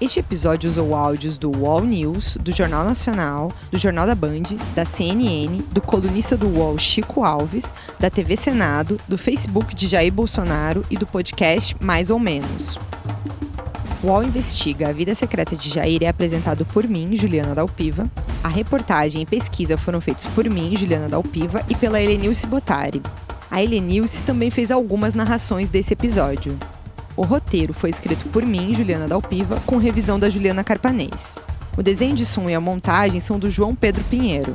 [0.00, 4.84] Este episódio usou áudios do Wall News, do Jornal Nacional, do Jornal da Band, da
[4.84, 10.84] CNN, do colunista do Wall Chico Alves, da TV Senado, do Facebook de Jair Bolsonaro
[10.90, 12.78] e do podcast Mais ou Menos.
[14.02, 18.10] UOL Investiga A Vida Secreta de Jair é apresentado por mim, Juliana Dalpiva.
[18.42, 23.02] A reportagem e pesquisa foram feitos por mim, Juliana Dalpiva, e pela Helenilce Botari.
[23.50, 26.56] A Helenilce também fez algumas narrações desse episódio.
[27.16, 31.34] O roteiro foi escrito por mim, Juliana Dalpiva, com revisão da Juliana Carpanês.
[31.76, 34.54] O desenho de som e a montagem são do João Pedro Pinheiro.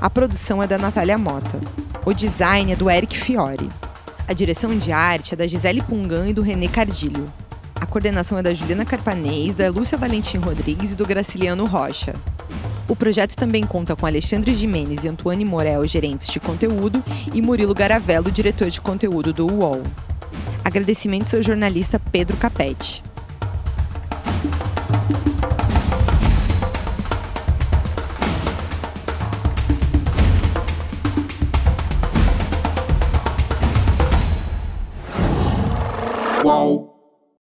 [0.00, 1.60] A produção é da Natália Mota.
[2.06, 3.68] O design é do Eric Fiore.
[4.28, 7.32] A direção de arte é da Gisele Pungan e do René Cardilho.
[7.80, 12.14] A coordenação é da Juliana Carpanês, da Lúcia Valentim Rodrigues e do Graciliano Rocha.
[12.88, 17.02] O projeto também conta com Alexandre Jimenez e Antoine Morel, gerentes de conteúdo,
[17.32, 19.82] e Murilo Garavello, diretor de conteúdo do UOL.
[20.64, 23.02] Agradecimentos ao jornalista Pedro Capete.